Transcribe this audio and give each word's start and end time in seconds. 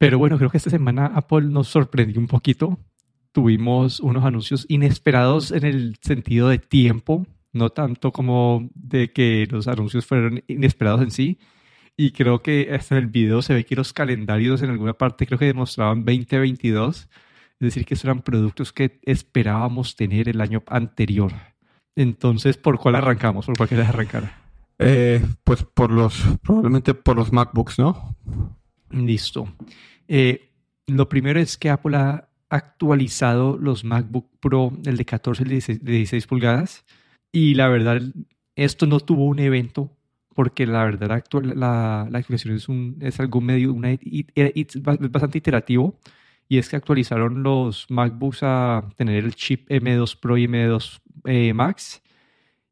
Pero 0.00 0.18
bueno, 0.18 0.38
creo 0.38 0.48
que 0.48 0.56
esta 0.56 0.70
semana 0.70 1.12
Apple 1.14 1.42
nos 1.42 1.68
sorprendió 1.68 2.18
un 2.18 2.26
poquito. 2.26 2.78
Tuvimos 3.32 4.00
unos 4.00 4.24
anuncios 4.24 4.64
inesperados 4.70 5.52
en 5.52 5.66
el 5.66 5.98
sentido 6.00 6.48
de 6.48 6.56
tiempo, 6.56 7.26
no 7.52 7.68
tanto 7.68 8.10
como 8.10 8.70
de 8.74 9.12
que 9.12 9.46
los 9.50 9.68
anuncios 9.68 10.06
fueron 10.06 10.42
inesperados 10.48 11.02
en 11.02 11.10
sí. 11.10 11.38
Y 11.98 12.12
creo 12.12 12.40
que 12.40 12.70
hasta 12.72 12.96
en 12.96 13.04
el 13.04 13.10
video 13.10 13.42
se 13.42 13.52
ve 13.52 13.66
que 13.66 13.76
los 13.76 13.92
calendarios 13.92 14.62
en 14.62 14.70
alguna 14.70 14.94
parte 14.94 15.26
creo 15.26 15.38
que 15.38 15.44
demostraban 15.44 15.98
2022. 15.98 17.00
Es 17.00 17.08
decir, 17.58 17.84
que 17.84 17.94
eran 18.02 18.22
productos 18.22 18.72
que 18.72 19.00
esperábamos 19.02 19.96
tener 19.96 20.30
el 20.30 20.40
año 20.40 20.62
anterior. 20.68 21.34
Entonces, 21.94 22.56
¿por 22.56 22.78
cuál 22.78 22.94
arrancamos? 22.94 23.44
¿Por 23.44 23.58
cuál 23.58 23.68
quieres 23.68 23.90
arrancar? 23.90 24.32
Eh, 24.78 25.22
pues 25.44 25.62
por 25.62 25.90
los, 25.90 26.24
probablemente 26.42 26.94
por 26.94 27.16
los 27.16 27.34
MacBooks, 27.34 27.78
¿no? 27.78 28.16
Listo. 28.88 29.46
Eh, 30.12 30.50
lo 30.88 31.08
primero 31.08 31.38
es 31.38 31.56
que 31.56 31.70
Apple 31.70 31.96
ha 31.96 32.28
actualizado 32.48 33.56
los 33.56 33.84
MacBook 33.84 34.28
Pro, 34.40 34.72
el 34.84 34.96
de 34.96 35.04
14 35.04 35.44
y 35.44 35.46
de 35.46 35.92
16, 35.92 36.26
pulgadas. 36.26 36.84
Y 37.30 37.54
la 37.54 37.68
verdad, 37.68 38.02
esto 38.56 38.86
no 38.86 38.98
tuvo 38.98 39.26
un 39.26 39.38
evento 39.38 39.96
porque 40.34 40.66
la 40.66 40.84
verdad 40.84 41.22
la, 41.54 42.08
la 42.10 42.18
actualización 42.18 42.56
es, 42.56 42.68
un, 42.68 42.96
es 43.00 43.20
algo 43.20 43.40
medio, 43.40 43.72
una, 43.72 43.90
es 43.92 44.66
bastante 44.82 45.38
iterativo. 45.38 45.96
Y 46.48 46.58
es 46.58 46.68
que 46.68 46.74
actualizaron 46.74 47.44
los 47.44 47.88
MacBooks 47.88 48.42
a 48.42 48.88
tener 48.96 49.24
el 49.24 49.36
chip 49.36 49.70
M2 49.70 50.18
Pro 50.18 50.36
y 50.36 50.48
M2 50.48 51.00
eh, 51.26 51.54
Max. 51.54 52.02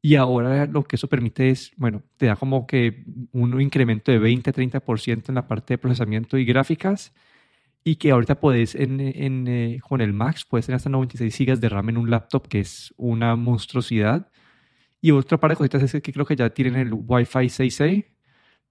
Y 0.03 0.17
ahora 0.17 0.67
lo 0.67 0.83
que 0.83 0.97
eso 0.97 1.07
permite 1.09 1.51
es, 1.51 1.71
bueno, 1.77 2.03
te 2.17 2.27
da 2.27 2.35
como 2.35 2.67
que 2.67 3.05
un 3.31 3.61
incremento 3.61 4.11
de 4.11 4.21
20-30% 4.21 5.29
en 5.29 5.35
la 5.37 5.47
parte 5.47 5.75
de 5.75 5.79
procesamiento 5.79 6.37
y 6.37 6.45
gráficas 6.45 7.13
y 7.89 7.97
que 7.97 8.11
ahorita 8.11 8.39
puedes 8.39 8.75
en, 8.75 9.01
en, 9.01 9.49
eh, 9.49 9.81
con 9.81 10.03
el 10.03 10.13
Max 10.13 10.45
puedes 10.45 10.67
tener 10.67 10.77
hasta 10.77 10.91
96 10.91 11.39
GB 11.39 11.59
de 11.59 11.71
RAM 11.71 11.89
en 11.89 11.97
un 11.97 12.11
laptop 12.11 12.47
que 12.47 12.61
es 12.61 12.93
una 12.99 13.35
monstruosidad. 13.35 14.31
Y 15.01 15.11
otra 15.13 15.39
parte 15.39 15.55
de 15.55 15.57
cositas 15.57 15.95
es 15.95 16.03
que 16.03 16.13
creo 16.13 16.27
que 16.27 16.37
ya 16.37 16.51
tienen 16.51 16.77
el 16.77 16.93
Wi-Fi 16.93 17.47
6E 17.47 18.05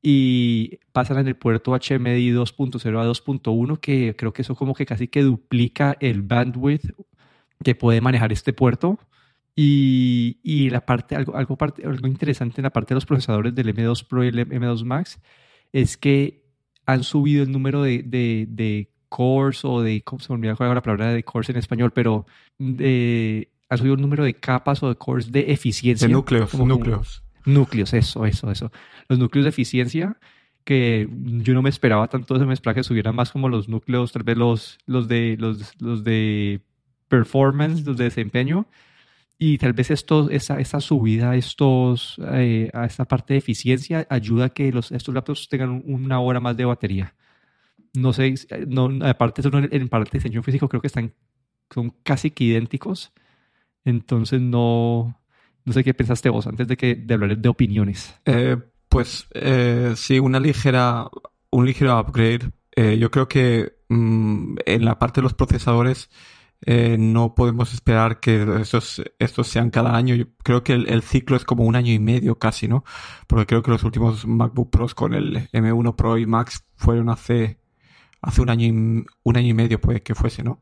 y 0.03 0.77
pasan 0.91 1.17
en 1.17 1.29
el 1.29 1.35
puerto 1.35 1.71
HMI 1.71 2.31
2.0 2.31 2.99
a 2.99 3.05
2.1 3.09 3.79
que 3.79 4.15
creo 4.15 4.33
que 4.33 4.43
eso 4.43 4.55
como 4.55 4.75
que 4.75 4.85
casi 4.85 5.07
que 5.07 5.23
duplica 5.23 5.97
el 5.99 6.21
bandwidth 6.21 6.91
que 7.63 7.73
puede 7.73 8.01
manejar 8.01 8.31
este 8.31 8.53
puerto. 8.53 8.99
Y, 9.55 10.39
y 10.43 10.69
la 10.69 10.85
parte 10.85 11.15
algo, 11.15 11.35
algo, 11.35 11.57
parte, 11.57 11.83
algo 11.87 12.07
interesante 12.07 12.61
en 12.61 12.65
la 12.65 12.69
parte 12.71 12.93
de 12.93 12.97
los 12.97 13.07
procesadores 13.07 13.55
del 13.55 13.73
M2 13.75 14.05
Pro 14.07 14.23
y 14.23 14.27
el 14.27 14.47
M2 14.47 14.83
Max 14.85 15.19
es 15.73 15.97
que 15.97 16.45
han 16.85 17.03
subido 17.03 17.41
el 17.41 17.51
número 17.51 17.81
de, 17.81 18.03
de, 18.03 18.45
de 18.47 18.91
cores 19.09 19.63
o 19.65 19.81
de, 19.81 20.01
¿cómo 20.01 20.19
se 20.19 20.31
me 20.33 20.47
olvidó 20.47 20.73
la 20.73 20.81
palabra 20.81 21.13
de 21.13 21.23
cores 21.23 21.49
en 21.49 21.57
español? 21.57 21.91
Pero 21.91 22.25
de, 22.57 23.49
ha 23.69 23.77
subido 23.77 23.95
el 23.95 24.01
número 24.01 24.23
de 24.23 24.33
capas 24.33 24.81
o 24.83 24.89
de 24.89 24.95
cores 24.95 25.31
de 25.31 25.51
eficiencia. 25.51 26.07
De 26.07 26.13
núcleos, 26.13 26.53
núcleos. 26.53 27.23
núcleos, 27.45 27.93
eso, 27.93 28.25
eso, 28.25 28.51
eso. 28.51 28.71
Los 29.07 29.19
núcleos 29.19 29.45
de 29.45 29.49
eficiencia 29.49 30.17
que 30.63 31.07
yo 31.09 31.53
no 31.53 31.61
me 31.61 31.69
esperaba 31.69 32.07
tanto 32.09 32.35
eso, 32.35 32.45
me 32.45 32.53
esperaba 32.53 32.75
que 32.75 32.83
subieran 32.83 33.15
más 33.15 33.31
como 33.31 33.47
los 33.47 33.69
núcleos, 33.69 34.11
tal 34.11 34.23
vez 34.23 34.37
los, 34.37 34.77
los, 34.85 35.07
de, 35.07 35.37
los, 35.39 35.73
los 35.79 36.03
de 36.03 36.61
performance, 37.07 37.85
los 37.85 37.95
de 37.95 38.03
desempeño. 38.03 38.67
Y 39.39 39.59
tal 39.59 39.73
vez 39.73 39.91
esto, 39.91 40.29
esa, 40.29 40.59
esa 40.59 40.81
subida 40.81 41.35
estos, 41.35 42.19
eh, 42.33 42.69
a 42.73 42.85
esta 42.85 43.05
parte 43.05 43.35
de 43.35 43.37
eficiencia 43.37 44.05
ayuda 44.09 44.45
a 44.45 44.49
que 44.49 44.71
los, 44.71 44.91
estos 44.91 45.13
laptops 45.13 45.47
tengan 45.47 45.83
una 45.85 46.19
hora 46.19 46.39
más 46.39 46.57
de 46.57 46.65
batería 46.65 47.13
no 47.97 48.13
sé, 48.13 48.35
no, 48.67 48.89
aparte 49.05 49.41
en 49.71 49.89
parte 49.89 50.11
de 50.11 50.19
diseño 50.19 50.43
físico 50.43 50.69
creo 50.69 50.81
que 50.81 50.87
están, 50.87 51.13
son 51.73 51.95
casi 52.03 52.31
que 52.31 52.43
idénticos. 52.45 53.11
Entonces 53.85 54.41
no, 54.41 55.19
no 55.65 55.73
sé 55.73 55.83
qué 55.83 55.93
pensaste 55.93 56.29
vos 56.29 56.45
antes 56.45 56.67
de, 56.67 56.77
que, 56.77 56.95
de 56.95 57.13
hablar 57.13 57.37
de 57.37 57.49
opiniones. 57.49 58.13
Eh, 58.25 58.57
pues 58.87 59.27
eh, 59.33 59.93
sí, 59.95 60.19
una 60.19 60.39
ligera, 60.39 61.09
un 61.49 61.65
ligero 61.65 61.99
upgrade. 61.99 62.51
Eh, 62.75 62.97
yo 62.99 63.09
creo 63.09 63.27
que 63.27 63.77
mm, 63.89 64.57
en 64.65 64.85
la 64.85 64.99
parte 64.99 65.21
de 65.21 65.23
los 65.23 65.33
procesadores 65.33 66.09
no 66.65 67.35
podemos 67.35 67.71
esperar 67.71 68.19
que 68.19 68.43
estos, 68.59 69.03
estos 69.19 69.47
sean 69.47 69.69
cada 69.69 69.95
año. 69.95 70.15
Creo 70.43 70.63
que 70.63 70.73
el, 70.73 70.89
el, 70.89 71.03
ciclo 71.03 71.35
es 71.37 71.45
como 71.45 71.63
un 71.63 71.75
año 71.75 71.93
y 71.93 71.99
medio 71.99 72.39
casi, 72.39 72.67
¿no? 72.67 72.83
Porque 73.27 73.45
creo 73.45 73.61
que 73.61 73.71
los 73.71 73.83
últimos 73.83 74.25
MacBook 74.25 74.71
Pros 74.71 74.95
con 74.95 75.13
el 75.13 75.49
M1 75.51 75.95
Pro 75.95 76.17
y 76.17 76.25
Max 76.25 76.65
fueron 76.75 77.09
hace 77.09 77.59
hace 78.27 78.41
un 78.41 78.49
año 78.49 78.65
y, 78.65 78.69
un 78.71 79.37
año 79.37 79.47
y 79.47 79.53
medio 79.53 79.79
pues 79.79 80.01
que 80.01 80.13
fuese, 80.13 80.43
¿no? 80.43 80.61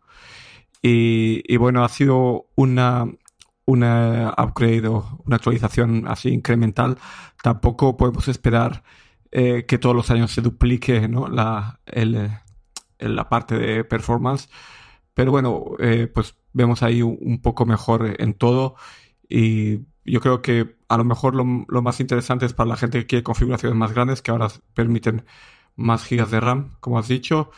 Y, 0.82 1.58
bueno, 1.58 1.84
ha 1.84 1.90
sido 1.90 2.48
una, 2.56 3.08
una 3.66 4.36
upgrade 4.38 4.88
o 4.88 5.20
una 5.26 5.38
actualización 5.38 6.08
así 6.08 6.30
incremental. 6.30 7.00
Tampoco 7.42 7.98
podemos 7.98 8.28
esperar 8.28 8.84
eh, 9.32 9.66
que 9.68 9.80
todos 9.80 9.96
los 9.96 10.12
años 10.12 10.32
se 10.32 10.42
duplique 10.42 11.08
¿no? 11.08 11.28
la, 11.28 11.80
la 13.00 13.30
parte 13.30 13.58
de 13.58 13.84
performance. 13.84 14.48
Pero 15.16 15.32
bueno, 15.32 15.64
eh, 15.80 16.06
pues 16.14 16.36
vemos 16.54 16.84
ahí 16.84 17.02
un, 17.02 17.42
poco 17.42 17.66
mejor 17.66 18.16
en 18.22 18.36
todo. 18.36 18.76
Y 19.28 19.80
yo 20.06 20.22
creo 20.22 20.44
que 20.44 20.76
a 20.88 20.98
lo 20.98 21.04
mejor 21.04 21.34
lo, 21.36 21.66
lo, 21.68 21.82
más 21.82 22.00
interesante 22.00 22.46
es 22.46 22.54
para 22.54 22.70
la 22.70 22.76
gente 22.76 23.00
que 23.00 23.08
quiere 23.08 23.24
configuraciones 23.24 23.76
más 23.76 23.92
grandes 23.94 24.22
que 24.22 24.30
ahora 24.30 24.50
permiten 24.76 25.26
más 25.76 26.06
gigas 26.06 26.32
de 26.32 26.40
RAM, 26.40 26.72
como 26.80 27.00
has 27.00 27.08
dicho, 27.08 27.52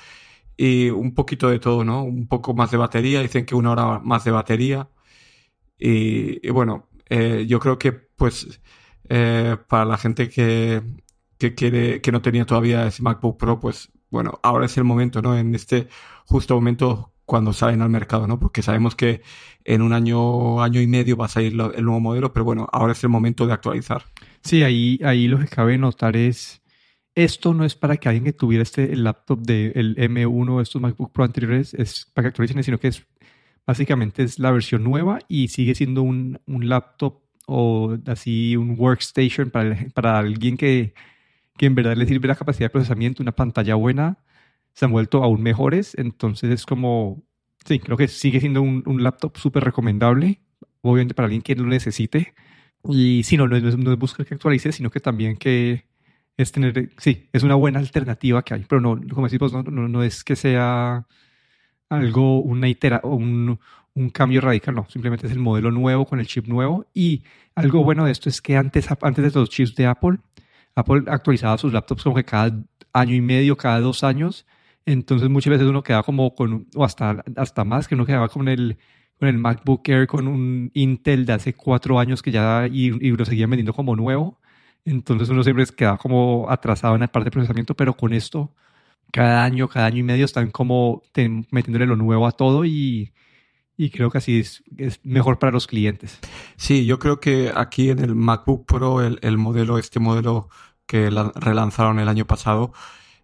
y 0.57 0.89
un 0.89 1.13
poquito 1.13 1.49
de 1.49 1.59
todo, 1.59 1.83
¿no? 1.83 2.03
Un 2.03 2.27
poco 2.27 2.53
más 2.53 2.71
de 2.71 2.77
batería, 2.77 3.21
dicen 3.21 3.45
que 3.45 3.55
una 3.55 3.71
hora 3.71 3.99
más 3.99 4.23
de 4.23 4.31
batería. 4.31 4.89
Y, 5.79 6.49
bueno, 6.49 6.89
eh, 7.09 7.45
yo 7.47 7.59
creo 7.59 7.77
que 7.77 7.91
pues 7.93 8.59
eh, 9.09 9.57
para 9.67 9.85
la 9.85 9.97
gente 9.97 10.29
que, 10.29 10.81
que 11.37 11.55
quiere, 11.55 12.01
que 12.01 12.11
no 12.11 12.21
tenía 12.21 12.45
todavía 12.45 12.87
ese 12.87 13.03
MacBook 13.03 13.37
Pro, 13.37 13.59
pues 13.59 13.91
bueno, 14.09 14.39
ahora 14.43 14.65
es 14.65 14.77
el 14.77 14.83
momento, 14.83 15.21
¿no? 15.21 15.37
En 15.37 15.53
este 15.55 15.87
justo 16.25 16.55
momento 16.55 17.13
cuando 17.25 17.51
salen 17.51 17.81
al 17.81 17.89
mercado, 17.89 18.25
¿no? 18.25 18.39
Porque 18.39 18.61
sabemos 18.61 18.95
que 18.95 19.21
en 19.65 19.81
un 19.81 19.91
año, 19.91 20.61
año 20.63 20.81
y 20.81 20.87
medio 20.87 21.17
va 21.17 21.25
a 21.25 21.29
salir 21.29 21.51
el 21.51 21.83
nuevo 21.83 21.99
modelo, 21.99 22.31
pero 22.31 22.45
bueno, 22.45 22.69
ahora 22.71 22.93
es 22.93 23.03
el 23.03 23.09
momento 23.09 23.45
de 23.45 23.53
actualizar. 23.53 24.05
Sí, 24.41 24.63
ahí, 24.63 24.97
ahí 25.03 25.27
lo 25.27 25.37
que 25.37 25.47
cabe 25.47 25.77
notar 25.77 26.15
es 26.15 26.61
esto 27.17 27.55
no 27.55 27.65
es 27.65 27.73
para 27.73 27.97
que 27.97 28.07
alguien 28.09 28.25
que 28.25 28.33
tuviera 28.33 28.61
este 28.61 28.95
laptop 28.95 29.41
del 29.41 29.95
M1 29.95 30.49
o 30.51 30.61
estos 30.61 30.79
MacBook 30.79 31.11
Pro 31.11 31.23
anteriores 31.23 31.73
es 31.73 32.05
para 32.13 32.25
que 32.25 32.27
actualicen, 32.29 32.63
sino 32.63 32.79
que 32.79 32.89
es 32.89 33.07
básicamente 33.65 34.21
es 34.21 34.37
la 34.37 34.51
versión 34.51 34.83
nueva 34.83 35.17
y 35.27 35.47
sigue 35.47 35.73
siendo 35.73 36.03
un, 36.03 36.39
un 36.45 36.69
laptop 36.69 37.23
o 37.47 37.97
así 38.05 38.55
un 38.55 38.75
workstation 38.77 39.49
para, 39.49 39.75
para 39.95 40.19
alguien 40.19 40.57
que, 40.57 40.93
que 41.57 41.65
en 41.65 41.73
verdad 41.73 41.97
le 41.97 42.05
sirve 42.05 42.27
la 42.27 42.35
capacidad 42.35 42.67
de 42.67 42.71
procesamiento, 42.71 43.23
una 43.23 43.31
pantalla 43.31 43.73
buena, 43.73 44.19
se 44.73 44.85
han 44.85 44.91
vuelto 44.91 45.23
aún 45.23 45.41
mejores, 45.41 45.95
entonces 45.97 46.51
es 46.51 46.67
como, 46.67 47.23
sí, 47.65 47.79
creo 47.79 47.97
que 47.97 48.07
sigue 48.07 48.39
siendo 48.41 48.61
un, 48.61 48.83
un 48.85 49.01
laptop 49.01 49.37
súper 49.37 49.63
recomendable, 49.63 50.39
obviamente 50.81 51.15
para 51.15 51.25
alguien 51.25 51.41
que 51.41 51.55
lo 51.55 51.65
necesite. 51.65 52.35
Y 52.87 53.23
si 53.23 53.37
no, 53.37 53.47
no 53.47 53.55
es, 53.57 53.75
no 53.75 53.91
es 53.91 53.97
buscar 53.97 54.25
que 54.25 54.35
actualice, 54.35 54.71
sino 54.71 54.91
que 54.91 54.99
también 54.99 55.35
que, 55.35 55.87
es 56.37 56.51
tener, 56.51 56.91
sí, 56.97 57.27
es 57.33 57.43
una 57.43 57.55
buena 57.55 57.79
alternativa 57.79 58.43
que 58.43 58.53
hay, 58.53 58.65
pero 58.69 58.79
no, 58.79 58.99
como 59.13 59.25
decimos, 59.27 59.51
no, 59.53 59.63
no, 59.63 59.87
no 59.87 60.03
es 60.03 60.23
que 60.23 60.35
sea 60.35 61.05
algo, 61.89 62.39
una 62.41 62.69
itera, 62.69 63.01
un, 63.03 63.59
un 63.95 64.09
cambio 64.11 64.41
radical, 64.41 64.75
no, 64.75 64.85
simplemente 64.89 65.25
es 65.25 65.33
el 65.33 65.39
modelo 65.39 65.71
nuevo 65.71 66.05
con 66.05 66.19
el 66.19 66.27
chip 66.27 66.47
nuevo. 66.47 66.85
Y 66.93 67.23
algo 67.55 67.83
bueno 67.83 68.05
de 68.05 68.11
esto 68.11 68.29
es 68.29 68.41
que 68.41 68.55
antes, 68.55 68.87
antes 69.01 69.33
de 69.33 69.39
los 69.39 69.49
chips 69.49 69.75
de 69.75 69.87
Apple, 69.87 70.19
Apple 70.75 71.03
actualizaba 71.07 71.57
sus 71.57 71.73
laptops 71.73 72.03
como 72.03 72.15
que 72.15 72.23
cada 72.23 72.55
año 72.93 73.15
y 73.15 73.21
medio, 73.21 73.57
cada 73.57 73.79
dos 73.79 74.03
años, 74.03 74.45
entonces 74.85 75.29
muchas 75.29 75.51
veces 75.51 75.67
uno 75.67 75.83
quedaba 75.83 76.03
como 76.03 76.35
con, 76.35 76.67
o 76.75 76.83
hasta, 76.85 77.23
hasta 77.35 77.63
más, 77.63 77.87
que 77.87 77.95
uno 77.95 78.05
quedaba 78.05 78.29
con 78.29 78.47
el, 78.47 78.77
con 79.19 79.27
el 79.27 79.37
MacBook 79.39 79.87
Air 79.89 80.07
con 80.07 80.27
un 80.27 80.71
Intel 80.75 81.25
de 81.25 81.33
hace 81.33 81.53
cuatro 81.53 81.99
años 81.99 82.21
que 82.21 82.31
ya 82.31 82.67
y, 82.71 82.87
y 83.05 83.11
lo 83.11 83.25
seguían 83.25 83.49
vendiendo 83.49 83.73
como 83.73 83.95
nuevo 83.95 84.39
entonces 84.91 85.29
uno 85.29 85.43
siempre 85.43 85.65
queda 85.67 85.97
como 85.97 86.47
atrasado 86.49 86.95
en 86.95 87.01
la 87.01 87.07
parte 87.07 87.25
de 87.25 87.31
procesamiento, 87.31 87.75
pero 87.75 87.95
con 87.95 88.13
esto, 88.13 88.53
cada 89.11 89.43
año, 89.43 89.67
cada 89.67 89.87
año 89.87 89.99
y 89.99 90.03
medio 90.03 90.25
están 90.25 90.51
como 90.51 91.03
metiéndole 91.51 91.85
lo 91.85 91.95
nuevo 91.95 92.27
a 92.27 92.31
todo 92.31 92.65
y, 92.65 93.13
y 93.77 93.89
creo 93.89 94.09
que 94.09 94.17
así 94.19 94.39
es, 94.39 94.63
es, 94.77 94.99
mejor 95.03 95.39
para 95.39 95.51
los 95.51 95.67
clientes. 95.67 96.19
Sí, 96.55 96.85
yo 96.85 96.99
creo 96.99 97.19
que 97.19 97.51
aquí 97.55 97.89
en 97.89 97.99
el 97.99 98.15
MacBook 98.15 98.65
Pro, 98.65 99.01
el, 99.01 99.19
el 99.21 99.37
modelo, 99.37 99.77
este 99.77 99.99
modelo 99.99 100.49
que 100.85 101.09
relanzaron 101.35 101.99
el 101.99 102.07
año 102.07 102.25
pasado 102.25 102.73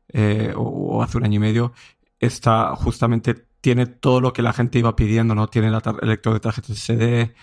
eh, 0.10 0.54
o, 0.56 1.02
hace 1.02 1.18
un 1.18 1.24
año 1.26 1.38
y 1.38 1.40
medio, 1.40 1.74
está 2.20 2.76
justamente, 2.76 3.36
tiene 3.62 3.88
todo 3.88 4.22
lo 4.22 4.34
que 4.34 4.42
la 4.42 4.54
gente 4.54 4.80
iba 4.80 4.96
pidiendo, 4.96 5.34
¿no? 5.34 5.48
Tiene 5.48 5.70
el 5.70 6.10
lector 6.10 6.34
de 6.34 6.40
tarjetas 6.40 6.78
SD, 6.78 7.34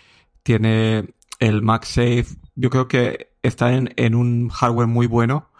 tiene 0.42 1.14
el 1.40 1.62
MagSafe. 1.62 2.26
Yo 2.54 2.70
creo 2.70 2.86
que 2.88 3.32
está 3.42 3.72
en, 3.72 3.92
en 3.96 4.14
un 4.14 4.48
hardware 4.50 4.86
muy 4.86 5.06
bueno 5.06 5.50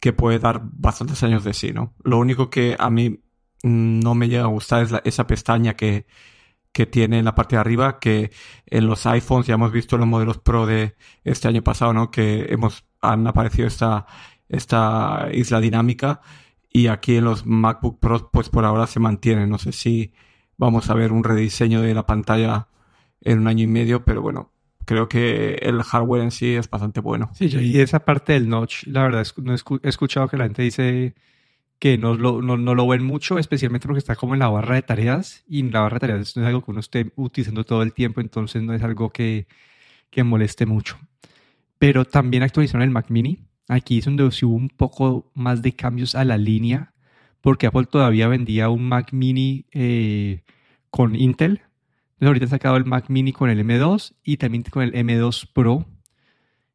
que 0.00 0.12
puede 0.12 0.38
dar 0.38 0.60
bastantes 0.64 1.22
años 1.22 1.44
de 1.44 1.54
sí, 1.54 1.72
¿no? 1.72 1.94
Lo 2.04 2.18
único 2.18 2.50
que 2.50 2.76
a 2.78 2.90
mí 2.90 3.20
no 3.62 4.14
me 4.14 4.28
llega 4.28 4.44
a 4.44 4.48
gustar 4.48 4.82
es 4.84 4.92
esa 5.04 5.26
pestaña 5.26 5.74
que, 5.74 6.06
que 6.72 6.86
tiene 6.86 7.18
en 7.18 7.24
la 7.24 7.34
parte 7.34 7.56
de 7.56 7.60
arriba, 7.60 7.98
que 7.98 8.30
en 8.66 8.86
los 8.86 9.06
iPhones 9.06 9.46
ya 9.46 9.54
hemos 9.54 9.72
visto 9.72 9.98
los 9.98 10.06
modelos 10.06 10.38
Pro 10.38 10.66
de 10.66 10.96
este 11.24 11.48
año 11.48 11.62
pasado, 11.62 11.92
¿no? 11.92 12.10
Que 12.10 12.46
hemos, 12.50 12.84
han 13.00 13.26
aparecido 13.26 13.66
esta, 13.66 14.06
esta 14.48 15.28
isla 15.32 15.60
dinámica 15.60 16.20
y 16.70 16.88
aquí 16.88 17.16
en 17.16 17.24
los 17.24 17.46
MacBook 17.46 17.98
Pro 18.00 18.30
pues 18.30 18.48
por 18.48 18.64
ahora 18.64 18.86
se 18.86 19.00
mantiene. 19.00 19.46
No 19.46 19.58
sé 19.58 19.72
si 19.72 20.12
vamos 20.56 20.90
a 20.90 20.94
ver 20.94 21.12
un 21.12 21.24
rediseño 21.24 21.82
de 21.82 21.94
la 21.94 22.06
pantalla 22.06 22.68
en 23.20 23.40
un 23.40 23.48
año 23.48 23.64
y 23.64 23.68
medio, 23.68 24.04
pero 24.04 24.22
bueno, 24.22 24.52
creo 24.88 25.06
que 25.06 25.56
el 25.60 25.82
hardware 25.82 26.22
en 26.22 26.30
sí 26.30 26.54
es 26.54 26.70
bastante 26.70 27.00
bueno. 27.00 27.30
Sí, 27.34 27.50
y 27.60 27.78
esa 27.78 28.06
parte 28.06 28.32
del 28.32 28.48
notch, 28.48 28.86
la 28.86 29.02
verdad, 29.02 29.26
no 29.36 29.52
he 29.52 29.88
escuchado 29.88 30.28
que 30.28 30.38
la 30.38 30.44
gente 30.44 30.62
dice 30.62 31.14
que 31.78 31.98
no 31.98 32.14
lo, 32.14 32.40
no, 32.40 32.56
no, 32.56 32.74
lo 32.74 32.88
ven 32.88 33.04
mucho, 33.04 33.38
especialmente 33.38 33.86
porque 33.86 33.98
está 33.98 34.16
como 34.16 34.32
en 34.32 34.40
la 34.40 34.48
barra 34.48 34.76
de 34.76 34.82
tareas 34.82 35.44
y 35.46 35.60
en 35.60 35.72
la 35.72 35.80
barra 35.80 35.96
de 35.96 36.00
tareas 36.00 36.36
no 36.36 36.42
es 36.42 36.48
algo 36.48 36.64
que 36.64 36.70
uno 36.70 36.80
esté 36.80 37.12
utilizando 37.16 37.64
todo 37.64 37.82
el 37.82 37.92
tiempo, 37.92 38.22
entonces 38.22 38.62
no 38.62 38.72
es 38.72 38.82
algo 38.82 39.10
que, 39.10 39.46
que 40.08 40.24
moleste 40.24 40.64
mucho. 40.64 40.98
Pero 41.78 42.06
también 42.06 42.42
actualizaron 42.42 42.82
el 42.82 42.90
Mac 42.90 43.10
Mini. 43.10 43.44
Aquí 43.68 43.98
es 43.98 44.06
donde 44.06 44.24
hubo 44.24 44.54
un 44.54 44.70
poco 44.70 45.30
más 45.34 45.60
de 45.60 45.72
cambios 45.72 46.14
a 46.14 46.24
la 46.24 46.38
línea, 46.38 46.94
porque 47.42 47.66
Apple 47.66 47.84
todavía 47.84 48.26
vendía 48.26 48.70
un 48.70 48.88
Mac 48.88 49.12
Mini 49.12 49.66
eh, 49.70 50.44
con 50.90 51.14
Intel. 51.14 51.60
Ahorita 52.20 52.46
han 52.46 52.50
sacado 52.50 52.76
el 52.76 52.84
Mac 52.84 53.06
Mini 53.08 53.32
con 53.32 53.48
el 53.50 53.64
M2 53.64 54.14
y 54.24 54.36
también 54.38 54.64
con 54.64 54.82
el 54.82 54.92
M2 54.92 55.50
Pro. 55.52 55.86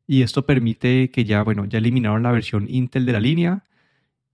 Y 0.08 0.22
esto 0.22 0.46
permite 0.46 1.12
que 1.12 1.26
ya, 1.26 1.44
bueno, 1.44 1.66
ya 1.66 1.80
eliminaron 1.80 2.24
la 2.24 2.32
versión 2.32 2.68
Intel 2.70 3.06
de 3.06 3.14
la 3.14 3.20
línea 3.20 3.64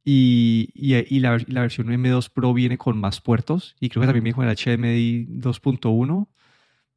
y, 0.03 0.69
y, 0.73 1.19
la, 1.19 1.37
la, 1.47 1.61
versión 1.61 1.87
M2 1.87 2.31
Pro 2.31 2.53
viene 2.53 2.77
con 2.77 2.99
más 2.99 3.21
puertos 3.21 3.75
y 3.79 3.89
creo 3.89 4.01
que 4.01 4.07
también 4.07 4.23
viene 4.23 4.35
con 4.35 4.47
el 4.47 4.55
HDMI 4.55 5.27
2.1. 5.41 6.27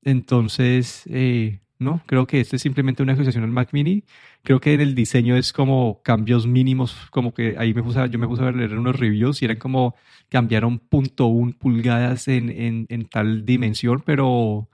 Entonces, 0.02 1.04
eh, 1.06 1.61
no, 1.82 2.02
creo 2.06 2.26
que 2.26 2.40
este 2.40 2.56
es 2.56 2.62
simplemente 2.62 3.02
una 3.02 3.12
asociación 3.14 3.44
al 3.44 3.50
Mac 3.50 3.70
Mini. 3.72 4.04
Creo 4.42 4.60
que 4.60 4.74
en 4.74 4.80
el 4.80 4.94
diseño 4.94 5.36
es 5.36 5.52
como 5.52 6.00
cambios 6.02 6.46
mínimos, 6.46 6.96
como 7.10 7.34
que 7.34 7.56
ahí 7.58 7.74
me 7.74 7.82
puse 7.82 8.08
yo 8.10 8.18
me 8.18 8.28
puse 8.28 8.42
a 8.44 8.52
leer 8.52 8.78
unos 8.78 8.98
reviews 8.98 9.42
y 9.42 9.44
eran 9.46 9.58
como 9.58 9.94
cambiaron 10.28 10.80
.1 10.90 11.58
pulgadas 11.58 12.28
en, 12.28 12.50
en, 12.50 12.86
en 12.88 13.04
tal 13.06 13.44
dimensión, 13.44 14.02
pero 14.04 14.68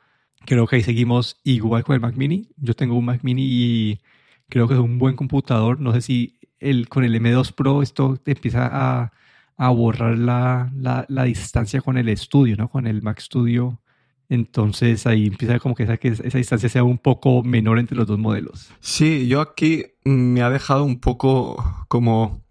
creo 0.46 0.66
que 0.66 0.76
ahí 0.76 0.82
seguimos 0.82 1.40
igual 1.44 1.84
con 1.84 1.94
el 1.94 2.00
Mac 2.00 2.14
Mini. 2.16 2.49
Yo 2.56 2.75
tengo 2.75 2.96
un 2.96 3.05
Mac 3.05 3.20
Mini 3.22 3.43
y 3.44 4.00
creo 4.49 4.69
que 4.69 4.75
es 4.75 4.81
un 4.81 4.99
buen 4.99 5.16
computador. 5.16 5.81
No 5.81 5.93
sé 5.93 6.00
si 6.02 6.38
el, 6.60 6.88
con 6.88 7.05
el 7.05 7.14
M2 7.14 7.52
Pro 7.55 7.82
esto 7.82 8.19
empieza 8.26 8.69
a, 8.70 9.12
a 9.56 9.70
borrar 9.70 10.19
la, 10.19 10.70
la, 10.76 11.05
la, 11.08 11.25
distancia 11.25 11.81
con 11.81 11.99
el 11.99 12.08
estudio, 12.08 12.56
¿no? 12.56 12.69
Con 12.69 12.87
el 12.87 13.02
Mac 13.02 13.20
Studio. 13.20 13.81
Entonces 14.28 15.06
ahí 15.06 15.26
empieza 15.26 15.58
como 15.58 15.75
que 15.75 15.84
esa, 15.84 15.96
distancia 16.38 16.69
sea 16.69 16.84
un 16.84 16.98
poco 16.98 17.42
menor 17.42 17.78
entre 17.78 17.96
los 17.96 18.06
dos 18.06 18.19
modelos. 18.19 18.70
Sí, 18.80 19.26
yo 19.26 19.40
aquí 19.40 19.86
me 20.04 20.42
ha 20.42 20.50
dejado 20.50 20.84
un 20.84 21.00
poco 21.00 21.86
como 21.88 22.44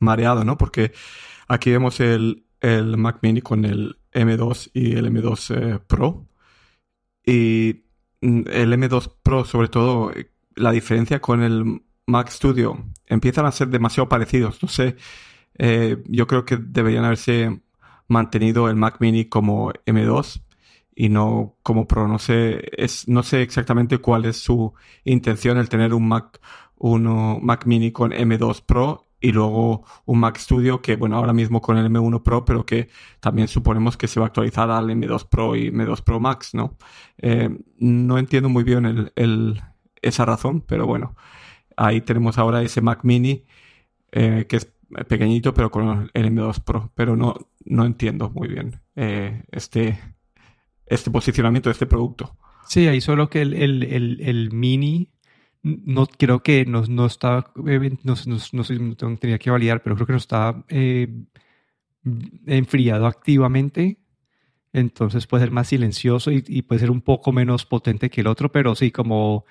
mareado, 0.00 0.44
¿no? 0.44 0.58
Porque 0.58 0.92
aquí 1.46 1.70
vemos 1.70 2.00
el, 2.00 2.44
el 2.60 2.96
Mac 2.96 3.20
Mini 3.22 3.40
con 3.40 3.64
el 3.64 3.98
M2 4.12 4.70
y 4.74 4.96
el 4.96 5.06
M2 5.06 5.56
eh, 5.56 5.78
Pro. 5.86 6.26
Y 7.24 7.84
mm, 8.20 8.42
el 8.50 8.72
M2 8.72 9.12
Pro, 9.22 9.44
sobre 9.44 9.68
todo, 9.68 10.12
la 10.56 10.72
diferencia 10.72 11.20
con 11.20 11.42
el 11.42 11.82
Mac 12.06 12.30
Studio 12.30 12.84
empiezan 13.06 13.46
a 13.46 13.52
ser 13.52 13.68
demasiado 13.68 14.08
parecidos. 14.08 14.60
No 14.60 14.68
sé, 14.68 14.96
eh, 15.56 16.02
yo 16.06 16.26
creo 16.26 16.44
que 16.44 16.56
deberían 16.56 17.04
haberse 17.04 17.60
mantenido 18.08 18.68
el 18.68 18.74
Mac 18.74 18.96
Mini 18.98 19.26
como 19.26 19.72
M2 19.86 20.42
y 20.94 21.08
no 21.08 21.56
como 21.62 21.86
Pro. 21.86 22.08
No 22.08 22.18
sé, 22.18 22.62
es, 22.76 23.08
no 23.08 23.22
sé 23.22 23.42
exactamente 23.42 23.98
cuál 23.98 24.24
es 24.24 24.38
su 24.38 24.74
intención 25.04 25.58
el 25.58 25.68
tener 25.68 25.94
un 25.94 26.08
Mac, 26.08 26.40
uno, 26.76 27.38
Mac 27.42 27.66
Mini 27.66 27.92
con 27.92 28.12
M2 28.12 28.64
Pro 28.64 29.08
y 29.20 29.32
luego 29.32 29.84
un 30.04 30.18
Mac 30.18 30.36
Studio 30.36 30.82
que, 30.82 30.96
bueno, 30.96 31.16
ahora 31.16 31.32
mismo 31.32 31.60
con 31.60 31.78
el 31.78 31.86
M1 31.86 32.22
Pro, 32.22 32.44
pero 32.44 32.66
que 32.66 32.88
también 33.20 33.48
suponemos 33.48 33.96
que 33.96 34.08
se 34.08 34.18
va 34.18 34.26
a 34.26 34.28
actualizar 34.28 34.70
al 34.70 34.90
M2 34.90 35.28
Pro 35.28 35.54
y 35.56 35.70
M2 35.70 36.02
Pro 36.02 36.20
Max, 36.20 36.54
¿no? 36.54 36.76
Eh, 37.18 37.48
no 37.78 38.18
entiendo 38.18 38.48
muy 38.48 38.64
bien 38.64 39.10
el, 39.14 39.62
esa 40.02 40.24
razón, 40.24 40.60
pero 40.62 40.86
bueno. 40.86 41.14
Ahí 41.76 42.00
tenemos 42.02 42.36
ahora 42.36 42.62
ese 42.62 42.80
Mac 42.82 43.00
Mini, 43.04 43.44
eh, 44.10 44.46
que 44.48 44.56
es 44.56 44.72
pequeñito, 45.08 45.54
pero 45.54 45.70
con 45.70 46.10
el 46.12 46.26
M2 46.26 46.62
Pro. 46.64 46.90
Pero 46.94 47.16
no, 47.16 47.34
no 47.64 47.84
entiendo 47.84 48.28
muy 48.30 48.48
bien 48.48 48.80
eh, 48.96 49.44
este, 49.52 49.98
este 50.86 51.10
posicionamiento 51.10 51.68
de 51.68 51.72
este 51.72 51.86
producto. 51.86 52.36
Sí, 52.66 52.86
ahí 52.86 53.00
solo 53.00 53.28
que 53.28 53.42
el, 53.42 53.54
el, 53.54 54.20
el, 54.20 54.52
Mini 54.52 55.10
no 55.62 56.06
creo 56.06 56.42
que 56.42 56.64
no, 56.64 56.82
no 56.86 57.06
estaba, 57.06 57.52
eh, 57.66 57.96
no, 58.02 58.14
no, 58.26 58.64
sé, 58.64 58.78
tenía 59.20 59.38
que 59.38 59.50
validar, 59.50 59.82
pero 59.82 59.94
creo 59.96 60.06
que 60.06 60.12
no 60.12 60.18
estaba 60.18 60.64
enfriado 62.46 63.06
activamente. 63.06 63.98
Entonces 64.72 65.26
puede 65.26 65.44
ser 65.44 65.50
más 65.52 65.68
silencioso 65.68 66.30
y, 66.30 66.62
puede 66.62 66.80
ser 66.80 66.90
un 66.90 67.02
poco 67.02 67.32
menos 67.32 67.66
potente 67.66 68.08
que 68.10 68.22
el 68.22 68.26
otro, 68.26 68.50
pero 68.50 68.74
sí, 68.74 68.90
como 68.90 69.44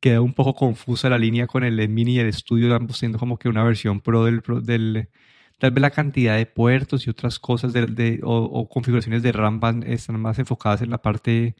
queda 0.00 0.20
un 0.20 0.34
poco 0.34 0.54
confusa 0.54 1.08
la 1.08 1.18
línea 1.18 1.46
con 1.46 1.64
el 1.64 1.88
Mini 1.88 2.16
y 2.16 2.18
el 2.18 2.32
Studio, 2.32 2.74
ambos 2.74 2.98
siendo 2.98 3.18
como 3.18 3.38
que 3.38 3.48
una 3.48 3.64
versión 3.64 4.00
Pro 4.00 4.24
del, 4.24 4.42
del 4.62 5.08
tal 5.58 5.70
vez 5.70 5.82
la 5.82 5.90
cantidad 5.90 6.36
de 6.36 6.46
puertos 6.46 7.06
y 7.06 7.10
otras 7.10 7.38
cosas 7.38 7.72
de, 7.72 8.20
o, 8.22 8.68
configuraciones 8.68 9.22
de 9.22 9.32
RAM 9.32 9.60
van, 9.60 9.82
están 9.82 10.20
más 10.20 10.38
enfocadas 10.38 10.82
en 10.82 10.90
la 10.90 10.98
parte, 10.98 11.56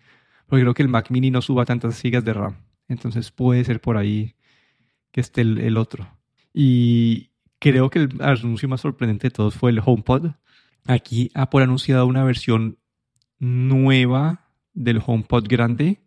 porque 0.46 0.62
creo 0.62 0.74
que 0.74 0.82
el 0.82 0.88
Mac 0.88 1.10
Mini 1.10 1.30
no 1.30 1.42
suba 1.42 1.64
tantas 1.64 2.00
gigas 2.00 2.24
de 2.24 2.34
RAM, 2.34 2.56
entonces 2.88 3.30
puede 3.30 3.64
ser 3.64 3.80
por 3.80 3.96
ahí 3.96 4.34
que 5.12 5.20
esté 5.20 5.42
el, 5.42 5.76
otro. 5.78 6.08
Y 6.52 7.30
creo 7.58 7.90
que 7.90 8.00
el 8.00 8.22
anuncio 8.22 8.68
más 8.68 8.82
sorprendente 8.82 9.28
de 9.28 9.32
todos 9.32 9.54
fue 9.54 9.70
el 9.70 9.80
HomePod. 9.84 10.32
Aquí 10.86 11.30
Apple 11.34 11.60
ha 11.60 11.64
anunciado 11.64 12.06
una 12.06 12.24
versión 12.24 12.78
nueva 13.38 14.50
del 14.74 15.02
HomePod 15.04 15.46
grande 15.48 16.02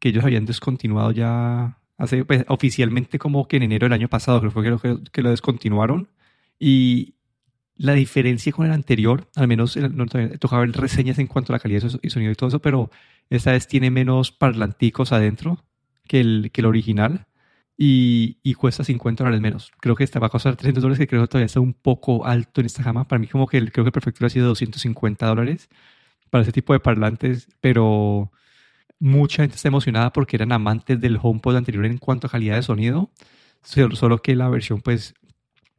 que 0.00 0.10
ellos 0.10 0.24
habían 0.24 0.44
descontinuado 0.44 1.12
ya 1.12 1.78
hace, 1.96 2.24
pues, 2.24 2.44
oficialmente 2.48 3.18
como 3.18 3.48
que 3.48 3.56
en 3.56 3.64
enero 3.64 3.86
del 3.86 3.94
año 3.94 4.08
pasado, 4.08 4.40
creo 4.40 4.80
que 4.80 4.88
que, 4.88 5.10
que 5.10 5.22
lo 5.22 5.30
descontinuaron. 5.30 6.10
Y 6.58 7.14
la 7.76 7.92
diferencia 7.92 8.52
con 8.52 8.66
el 8.66 8.72
anterior, 8.72 9.28
al 9.36 9.48
menos 9.48 9.76
no, 9.76 10.06
tocaba 10.38 10.62
ver 10.62 10.72
reseñas 10.72 11.18
en 11.18 11.26
cuanto 11.26 11.52
a 11.52 11.56
la 11.56 11.60
calidad 11.60 11.82
y 12.02 12.10
sonido 12.10 12.32
y 12.32 12.34
todo 12.34 12.48
eso, 12.48 12.60
pero 12.60 12.90
esta 13.30 13.52
vez 13.52 13.66
tiene 13.68 13.90
menos 13.90 14.32
parlanticos 14.32 15.12
adentro 15.12 15.64
que 16.08 16.20
el, 16.20 16.50
que 16.52 16.62
el 16.62 16.66
original 16.66 17.26
y, 17.76 18.38
y, 18.42 18.54
cuesta 18.54 18.84
50 18.84 19.24
dólares 19.24 19.42
menos. 19.42 19.72
Creo 19.80 19.94
que 19.94 20.04
esta 20.04 20.18
va 20.18 20.28
a 20.28 20.30
costar 20.30 20.56
300 20.56 20.82
dólares, 20.82 20.98
que 20.98 21.06
creo 21.06 21.22
que 21.22 21.28
todavía 21.28 21.46
está 21.46 21.60
un 21.60 21.74
poco 21.74 22.24
alto 22.24 22.62
en 22.62 22.66
esta 22.66 22.82
gama. 22.82 23.06
Para 23.06 23.18
mí 23.18 23.26
como 23.26 23.46
que 23.46 23.58
el, 23.58 23.70
creo 23.70 23.84
que 23.84 23.88
el 23.88 23.92
perfecto 23.92 24.24
ha 24.24 24.30
sido 24.30 24.48
250 24.48 25.26
dólares 25.26 25.68
para 26.30 26.42
ese 26.42 26.52
tipo 26.52 26.72
de 26.72 26.80
parlantes, 26.80 27.48
pero 27.60 28.32
mucha 28.98 29.42
gente 29.42 29.56
está 29.56 29.68
emocionada 29.68 30.12
porque 30.12 30.36
eran 30.36 30.52
amantes 30.52 31.00
del 31.00 31.18
HomePod 31.20 31.56
anterior 31.56 31.84
en 31.84 31.98
cuanto 31.98 32.26
a 32.26 32.30
calidad 32.30 32.56
de 32.56 32.62
sonido, 32.62 33.10
solo 33.62 34.22
que 34.22 34.36
la 34.36 34.48
versión 34.48 34.80
pues 34.80 35.14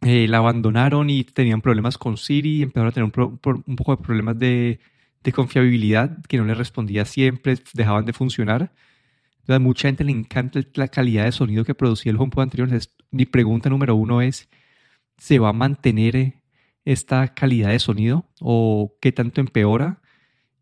eh, 0.02 0.28
la 0.28 0.38
abandonaron 0.38 1.10
y 1.10 1.24
tenían 1.24 1.62
problemas 1.62 1.98
con 1.98 2.18
Siri, 2.18 2.62
empezaron 2.62 2.90
a 2.90 2.92
tener 2.92 3.06
un, 3.06 3.76
poco 3.76 3.96
de 3.96 4.04
problemas 4.04 4.38
de, 4.38 4.80
de, 5.24 5.32
confiabilidad, 5.32 6.24
que 6.28 6.38
no 6.38 6.46
les 6.46 6.58
respondía 6.58 7.06
siempre, 7.06 7.58
dejaban 7.74 8.06
de 8.06 8.14
funcionar. 8.14 8.72
Entonces, 9.40 9.56
a 9.56 9.60
mucha 9.60 9.88
gente 9.88 10.04
le 10.04 10.12
encanta 10.12 10.60
la 10.76 10.88
calidad 10.90 11.26
de 11.26 11.32
sonido 11.32 11.64
que 11.66 11.74
producía 11.74 12.12
el 12.12 12.18
HomePod 12.18 12.44
anterior. 12.44 12.68
Entonces, 12.68 12.94
mi 13.12 13.26
pregunta 13.26 13.70
número 13.70 13.96
uno 13.96 14.22
es, 14.22 14.50
¿se 15.18 15.40
va 15.40 15.50
a 15.50 15.54
mantener 15.54 16.36
esta 16.86 17.34
calidad 17.34 17.70
de 17.70 17.80
sonido 17.80 18.30
o 18.40 18.96
qué 19.02 19.12
tanto 19.12 19.42
empeora? 19.42 20.02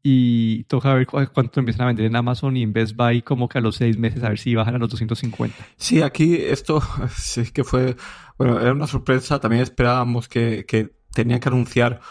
Y 0.07 0.65
toca 0.65 0.93
ver 0.93 1.07
cuánto 1.07 1.59
empiezan 1.59 1.81
a 1.81 1.87
vender 1.87 2.05
en 2.05 2.15
Amazon 2.15 2.55
y 2.55 2.61
en 2.61 2.73
Best 2.73 2.95
Buy 2.95 3.23
como 3.23 3.49
que 3.49 3.57
a 3.57 3.61
los 3.61 3.77
seis 3.77 3.97
meses 3.97 4.23
a 4.23 4.29
ver 4.29 4.37
si 4.37 4.53
bajan 4.53 4.75
a 4.75 4.77
los 4.77 4.91
250. 4.91 5.57
Sí, 5.77 6.03
aquí 6.03 6.35
esto 6.35 6.79
sí 7.17 7.45
que 7.51 7.63
fue, 7.63 7.95
bueno, 8.37 8.61
era 8.61 8.71
una 8.71 8.85
sorpresa. 8.85 9.39
También 9.39 9.63
esperábamos 9.63 10.27
que, 10.27 10.63
que 10.67 10.93
tenían 11.11 11.39
que 11.39 11.49
anunciar 11.49 12.01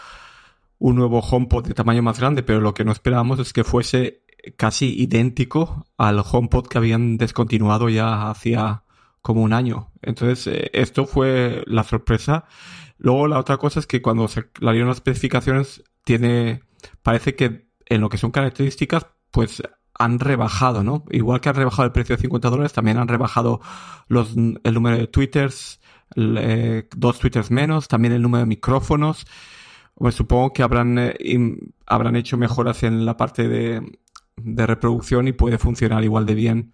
un 0.77 0.97
nuevo 0.97 1.21
HomePod 1.21 1.69
de 1.69 1.73
tamaño 1.73 2.03
más 2.03 2.19
grande, 2.19 2.43
pero 2.43 2.59
lo 2.59 2.73
que 2.73 2.83
no 2.83 2.91
esperábamos 2.91 3.39
es 3.39 3.53
que 3.53 3.63
fuese 3.63 4.23
casi 4.57 5.01
idéntico 5.01 5.85
al 5.97 6.19
HomePod 6.19 6.67
que 6.67 6.77
habían 6.77 7.15
descontinuado 7.15 7.87
ya 7.87 8.29
hacía 8.29 8.83
como 9.21 9.41
un 9.41 9.53
año. 9.53 9.93
Entonces, 10.01 10.47
eh, 10.47 10.69
esto 10.73 11.05
fue 11.05 11.63
la 11.65 11.85
sorpresa. 11.85 12.43
Luego 12.97 13.29
la 13.29 13.39
otra 13.39 13.55
cosa 13.55 13.79
es 13.79 13.87
que 13.87 14.01
cuando 14.01 14.27
se 14.27 14.49
dieron 14.59 14.89
las 14.89 14.97
especificaciones, 14.97 15.81
tiene, 16.03 16.61
parece 17.01 17.35
que 17.35 17.64
en 17.85 18.01
lo 18.01 18.09
que 18.09 18.17
son 18.17 18.31
características, 18.31 19.07
pues 19.31 19.61
han 19.97 20.19
rebajado, 20.19 20.83
¿no? 20.83 21.05
Igual 21.09 21.41
que 21.41 21.49
han 21.49 21.55
rebajado 21.55 21.85
el 21.85 21.91
precio 21.91 22.15
de 22.15 22.21
50 22.21 22.49
dólares, 22.49 22.73
también 22.73 22.97
han 22.97 23.07
rebajado 23.07 23.61
los, 24.07 24.35
el 24.35 24.73
número 24.73 24.97
de 24.97 25.07
twitters, 25.07 25.79
eh, 26.15 26.87
dos 26.95 27.19
twitters 27.19 27.51
menos, 27.51 27.87
también 27.87 28.13
el 28.13 28.21
número 28.21 28.41
de 28.41 28.47
micrófonos. 28.47 29.25
pues 29.95 30.15
supongo 30.15 30.53
que 30.53 30.63
habrán, 30.63 30.97
eh, 30.99 31.13
habrán 31.85 32.15
hecho 32.15 32.37
mejoras 32.37 32.83
en 32.83 33.05
la 33.05 33.17
parte 33.17 33.47
de, 33.47 33.97
de, 34.37 34.67
reproducción 34.67 35.27
y 35.27 35.33
puede 35.33 35.57
funcionar 35.57 36.03
igual 36.03 36.25
de 36.25 36.35
bien 36.35 36.73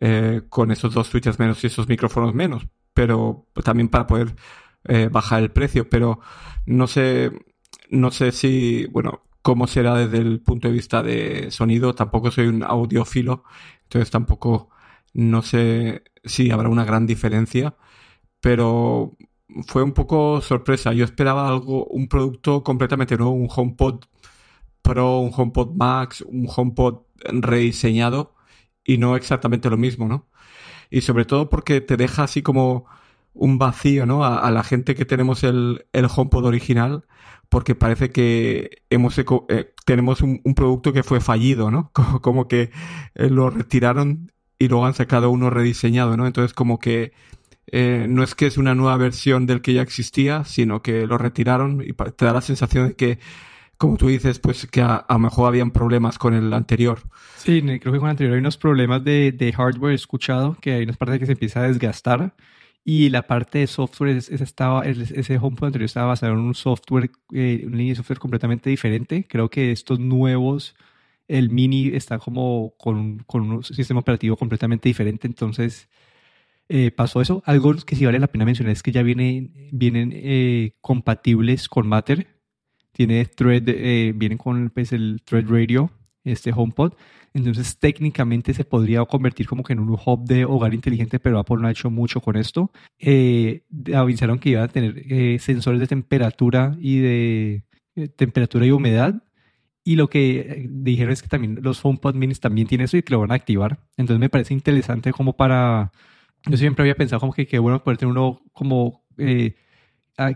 eh, 0.00 0.42
con 0.48 0.70
esos 0.70 0.94
dos 0.94 1.08
switches 1.08 1.38
menos 1.38 1.62
y 1.64 1.68
esos 1.68 1.88
micrófonos 1.88 2.34
menos. 2.34 2.66
Pero 2.94 3.46
también 3.64 3.88
para 3.88 4.06
poder 4.06 4.34
bajar 5.10 5.42
el 5.42 5.50
precio. 5.50 5.88
Pero 5.90 6.20
no 6.66 6.86
sé, 6.86 7.32
no 7.90 8.10
sé 8.10 8.32
si, 8.32 8.86
bueno, 8.86 9.25
cómo 9.46 9.68
será 9.68 9.94
desde 9.94 10.18
el 10.18 10.40
punto 10.40 10.66
de 10.66 10.74
vista 10.74 11.04
de 11.04 11.52
sonido. 11.52 11.94
Tampoco 11.94 12.32
soy 12.32 12.48
un 12.48 12.64
audiófilo, 12.64 13.44
entonces 13.84 14.10
tampoco 14.10 14.70
no 15.14 15.40
sé 15.42 16.02
si 16.24 16.50
habrá 16.50 16.68
una 16.68 16.84
gran 16.84 17.06
diferencia. 17.06 17.76
Pero 18.40 19.16
fue 19.68 19.84
un 19.84 19.92
poco 19.92 20.40
sorpresa. 20.40 20.92
Yo 20.92 21.04
esperaba 21.04 21.46
algo, 21.48 21.86
un 21.86 22.08
producto 22.08 22.64
completamente 22.64 23.16
nuevo, 23.16 23.32
un 23.34 23.48
HomePod 23.48 24.06
Pro, 24.82 25.20
un 25.20 25.32
HomePod 25.32 25.76
Max, 25.76 26.22
un 26.22 26.48
HomePod 26.54 27.02
rediseñado 27.24 28.34
y 28.84 28.98
no 28.98 29.14
exactamente 29.14 29.70
lo 29.70 29.76
mismo, 29.76 30.08
¿no? 30.08 30.28
Y 30.90 31.02
sobre 31.02 31.24
todo 31.24 31.48
porque 31.50 31.80
te 31.80 31.96
deja 31.96 32.24
así 32.24 32.42
como 32.42 32.86
un 33.36 33.58
vacío, 33.58 34.06
¿no? 34.06 34.24
A, 34.24 34.50
la 34.50 34.64
gente 34.64 34.94
que 34.94 35.04
tenemos 35.04 35.44
el, 35.44 35.86
el, 35.92 36.06
HomePod 36.14 36.46
original, 36.46 37.04
porque 37.48 37.74
parece 37.74 38.10
que 38.10 38.82
hemos 38.90 39.18
eh, 39.18 39.74
tenemos 39.84 40.22
un, 40.22 40.40
producto 40.54 40.92
que 40.92 41.02
fue 41.02 41.20
fallido, 41.20 41.70
¿no? 41.70 41.92
Como, 42.22 42.48
que 42.48 42.70
eh, 43.14 43.30
lo 43.30 43.50
retiraron 43.50 44.32
y 44.58 44.68
luego 44.68 44.86
han 44.86 44.94
sacado 44.94 45.30
uno 45.30 45.50
rediseñado, 45.50 46.16
¿no? 46.16 46.26
Entonces 46.26 46.54
como 46.54 46.78
que 46.78 47.12
eh, 47.66 48.06
no 48.08 48.22
es 48.22 48.34
que 48.34 48.46
es 48.46 48.56
una 48.56 48.74
nueva 48.74 48.96
versión 48.96 49.46
del 49.46 49.60
que 49.60 49.74
ya 49.74 49.82
existía, 49.82 50.44
sino 50.44 50.82
que 50.82 51.06
lo 51.06 51.18
retiraron 51.18 51.82
y 51.82 51.92
te 51.92 52.24
da 52.24 52.32
la 52.32 52.40
sensación 52.40 52.88
de 52.88 52.94
que, 52.94 53.18
como 53.76 53.98
tú 53.98 54.08
dices, 54.08 54.38
pues 54.38 54.66
que 54.66 54.80
a, 54.80 55.04
lo 55.10 55.18
mejor 55.18 55.48
habían 55.48 55.72
problemas 55.72 56.18
con 56.18 56.32
el 56.32 56.52
anterior. 56.54 57.00
Sí, 57.36 57.60
creo 57.62 57.92
que 57.92 57.98
con 57.98 58.06
el 58.08 58.12
anterior 58.12 58.34
hay 58.34 58.40
unos 58.40 58.56
problemas 58.56 59.04
de, 59.04 59.32
de 59.32 59.52
hardware 59.52 59.94
escuchado, 59.94 60.56
que 60.60 60.72
hay 60.72 60.84
unas 60.84 60.96
partes 60.96 61.18
que 61.18 61.26
se 61.26 61.32
empieza 61.32 61.60
a 61.60 61.64
desgastar 61.64 62.34
y 62.88 63.10
la 63.10 63.26
parte 63.26 63.58
de 63.58 63.66
software, 63.66 64.16
ese, 64.16 64.36
estaba, 64.36 64.86
ese 64.86 65.38
HomePod 65.38 65.66
anterior 65.66 65.86
estaba 65.86 66.06
basado 66.06 66.34
en 66.34 66.38
un 66.38 66.54
software, 66.54 67.10
eh, 67.32 67.64
una 67.66 67.78
línea 67.78 67.92
de 67.92 67.96
software 67.96 68.20
completamente 68.20 68.70
diferente. 68.70 69.26
Creo 69.28 69.50
que 69.50 69.72
estos 69.72 69.98
nuevos, 69.98 70.76
el 71.26 71.50
Mini 71.50 71.88
está 71.88 72.20
como 72.20 72.74
con, 72.78 73.18
con 73.26 73.50
un 73.50 73.64
sistema 73.64 73.98
operativo 73.98 74.36
completamente 74.36 74.88
diferente, 74.88 75.26
entonces 75.26 75.88
eh, 76.68 76.92
pasó 76.92 77.20
eso. 77.20 77.42
Algo 77.44 77.74
que 77.74 77.96
sí 77.96 78.04
vale 78.04 78.20
la 78.20 78.28
pena 78.28 78.44
mencionar 78.44 78.72
es 78.72 78.84
que 78.84 78.92
ya 78.92 79.02
vienen, 79.02 79.52
vienen 79.72 80.12
eh, 80.14 80.74
compatibles 80.80 81.68
con 81.68 81.88
Matter. 81.88 82.28
Tiene 82.92 83.24
thread, 83.26 83.64
eh, 83.68 84.12
vienen 84.14 84.38
con 84.38 84.70
pues, 84.70 84.92
el 84.92 85.22
Thread 85.24 85.46
Radio, 85.48 85.90
este 86.32 86.52
HomePod. 86.54 86.92
Entonces 87.34 87.78
técnicamente 87.78 88.54
se 88.54 88.64
podría 88.64 89.04
convertir 89.04 89.46
como 89.46 89.62
que 89.62 89.72
en 89.72 89.80
un 89.80 89.90
hub 89.90 90.24
de 90.24 90.44
hogar 90.44 90.74
inteligente, 90.74 91.18
pero 91.18 91.38
Apple 91.38 91.58
no 91.60 91.68
ha 91.68 91.70
hecho 91.70 91.90
mucho 91.90 92.20
con 92.20 92.36
esto. 92.36 92.70
avisaron 93.94 94.38
que 94.38 94.50
iban 94.50 94.64
a 94.64 94.68
tener 94.68 95.40
sensores 95.40 95.80
de 95.80 95.86
temperatura 95.86 96.76
y 96.80 96.98
de 96.98 97.62
temperatura 98.16 98.66
y 98.66 98.70
humedad. 98.70 99.22
Y 99.84 99.96
lo 99.96 100.08
que 100.08 100.66
dijeron 100.70 101.12
es 101.12 101.22
que 101.22 101.28
también 101.28 101.58
los 101.62 101.84
HomePod 101.84 102.14
minis 102.14 102.40
también 102.40 102.66
tienen 102.66 102.86
eso 102.86 102.96
y 102.96 103.02
que 103.02 103.12
lo 103.12 103.20
van 103.20 103.32
a 103.32 103.36
activar. 103.36 103.78
Entonces 103.96 104.20
me 104.20 104.28
parece 104.30 104.54
interesante 104.54 105.12
como 105.12 105.36
para 105.36 105.92
yo 106.46 106.56
siempre 106.56 106.82
había 106.82 106.94
pensado 106.94 107.20
como 107.20 107.32
que 107.32 107.46
qué 107.46 107.58
bueno 107.58 107.82
poder 107.82 107.98
tener 107.98 108.12
uno 108.12 108.40
como, 108.52 109.04
eh, 109.18 109.56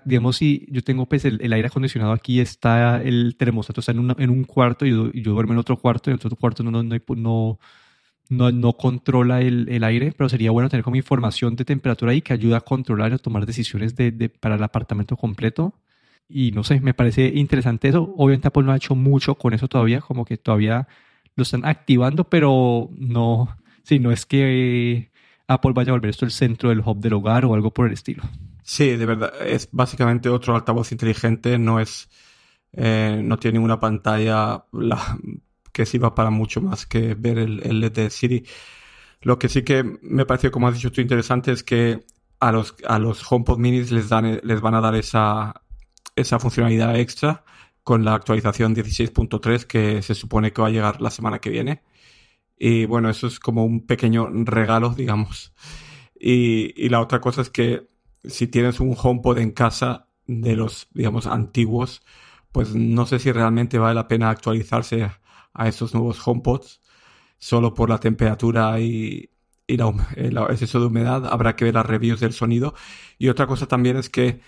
digamos, 0.04 0.36
si 0.36 0.66
yo 0.70 0.82
tengo 0.82 1.06
pues 1.06 1.24
el, 1.24 1.52
aire 1.52 1.68
acondicionado 1.68 2.12
aquí, 2.12 2.40
está 2.40 3.02
el 3.02 3.36
termostato, 3.36 3.80
está 3.80 3.92
en, 3.92 4.00
una, 4.00 4.16
en 4.18 4.30
un 4.30 4.44
cuarto 4.44 4.84
y 4.86 4.90
yo, 4.90 5.10
yo, 5.12 5.32
duermo 5.32 5.52
en 5.54 5.58
otro 5.58 5.78
cuarto 5.78 6.10
y 6.10 6.12
el 6.12 6.16
otro 6.16 6.36
cuarto 6.36 6.62
no, 6.62 6.70
no, 6.70 6.82
no, 6.82 7.58
no, 8.28 8.52
no 8.52 8.72
controla 8.74 9.40
el, 9.40 9.68
el, 9.68 9.84
aire, 9.84 10.12
pero 10.16 10.28
sería 10.28 10.50
bueno 10.50 10.68
tener 10.68 10.84
como 10.84 10.96
información 10.96 11.56
de 11.56 11.64
temperatura 11.64 12.12
ahí 12.12 12.22
que 12.22 12.32
ayuda 12.32 12.58
a 12.58 12.60
controlar 12.60 13.12
y 13.12 13.14
a 13.14 13.18
tomar 13.18 13.46
decisiones 13.46 13.96
de, 13.96 14.12
de, 14.12 14.28
para 14.28 14.56
el 14.56 14.62
apartamento 14.62 15.16
completo. 15.16 15.74
Y 16.28 16.52
no 16.52 16.62
sé, 16.64 16.80
me 16.80 16.94
parece 16.94 17.26
interesante 17.34 17.88
eso. 17.88 18.14
Obviamente 18.16 18.48
Apple 18.48 18.62
no 18.64 18.72
ha 18.72 18.76
hecho 18.76 18.94
mucho 18.94 19.34
con 19.36 19.52
eso 19.54 19.68
todavía, 19.68 20.00
como 20.00 20.24
que 20.24 20.36
todavía 20.36 20.86
lo 21.36 21.42
están 21.42 21.64
activando, 21.64 22.24
pero 22.24 22.90
no, 22.96 23.56
sí, 23.82 23.98
no 23.98 24.12
es 24.12 24.26
que 24.26 25.10
Apple 25.48 25.72
vaya 25.74 25.90
a 25.90 25.94
volver 25.94 26.10
esto 26.10 26.24
el 26.24 26.30
centro 26.30 26.68
del 26.68 26.80
hub 26.80 27.00
del 27.00 27.14
hogar 27.14 27.44
o 27.44 27.54
algo 27.54 27.72
por 27.72 27.86
el 27.86 27.94
estilo. 27.94 28.22
Sí, 28.72 28.96
de 28.96 29.04
verdad, 29.04 29.32
es 29.44 29.68
básicamente 29.72 30.28
otro 30.28 30.54
altavoz 30.54 30.92
inteligente, 30.92 31.58
no 31.58 31.80
es, 31.80 32.08
eh, 32.72 33.20
no 33.24 33.36
tiene 33.36 33.58
una 33.58 33.80
pantalla 33.80 34.64
que 35.72 35.86
sirva 35.86 36.14
para 36.14 36.30
mucho 36.30 36.60
más 36.60 36.86
que 36.86 37.14
ver 37.14 37.38
el, 37.38 37.80
LED 37.80 37.92
de 37.92 38.10
Siri. 38.10 38.46
Lo 39.22 39.40
que 39.40 39.48
sí 39.48 39.64
que 39.64 39.82
me 40.02 40.24
pareció, 40.24 40.52
como 40.52 40.68
has 40.68 40.74
dicho 40.74 40.92
tú, 40.92 41.00
interesante 41.00 41.50
es 41.50 41.64
que 41.64 42.04
a 42.38 42.52
los, 42.52 42.76
a 42.86 43.00
los 43.00 43.20
HomePod 43.30 43.58
minis 43.58 43.90
les, 43.90 44.08
dan, 44.08 44.40
les 44.44 44.60
van 44.60 44.74
a 44.76 44.80
dar 44.80 44.94
esa, 44.94 45.62
esa 46.14 46.38
funcionalidad 46.38 46.96
extra 46.96 47.44
con 47.82 48.04
la 48.04 48.14
actualización 48.14 48.76
16.3 48.76 49.64
que 49.64 50.02
se 50.02 50.14
supone 50.14 50.52
que 50.52 50.62
va 50.62 50.68
a 50.68 50.70
llegar 50.70 51.00
la 51.00 51.10
semana 51.10 51.40
que 51.40 51.50
viene. 51.50 51.82
Y 52.56 52.84
bueno, 52.86 53.10
eso 53.10 53.26
es 53.26 53.40
como 53.40 53.64
un 53.64 53.86
pequeño 53.86 54.28
regalo, 54.30 54.90
digamos. 54.90 55.52
Y, 56.14 56.72
y 56.76 56.88
la 56.90 57.00
otra 57.00 57.20
cosa 57.20 57.42
es 57.42 57.50
que 57.50 57.89
si 58.24 58.46
tienes 58.46 58.80
un 58.80 58.96
HomePod 59.00 59.38
en 59.38 59.52
casa 59.52 60.08
de 60.26 60.56
los, 60.56 60.88
digamos, 60.92 61.26
antiguos, 61.26 62.02
pues 62.52 62.74
no 62.74 63.06
sé 63.06 63.18
si 63.18 63.32
realmente 63.32 63.78
vale 63.78 63.94
la 63.94 64.08
pena 64.08 64.30
actualizarse 64.30 65.10
a 65.52 65.68
esos 65.68 65.94
nuevos 65.94 66.20
HomePods 66.26 66.80
solo 67.38 67.74
por 67.74 67.88
la 67.88 67.98
temperatura 67.98 68.78
y, 68.80 69.30
el 69.66 70.36
exceso 70.50 70.80
de 70.80 70.86
humedad. 70.86 71.26
Habrá 71.26 71.54
que 71.54 71.64
ver 71.64 71.74
las 71.74 71.86
reviews 71.86 72.18
del 72.18 72.32
sonido. 72.32 72.74
Y 73.18 73.28
otra 73.28 73.46
cosa 73.46 73.66
también 73.66 73.96
es 73.96 74.10
que 74.10 74.40